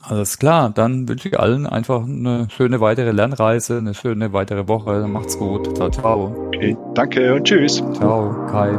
[0.01, 5.07] Alles klar, dann wünsche ich allen einfach eine schöne weitere Lernreise, eine schöne weitere Woche.
[5.09, 5.77] Macht's gut.
[5.77, 6.33] Ciao, ciao.
[6.47, 7.83] Okay, danke und tschüss.
[7.95, 8.79] Ciao, Kai.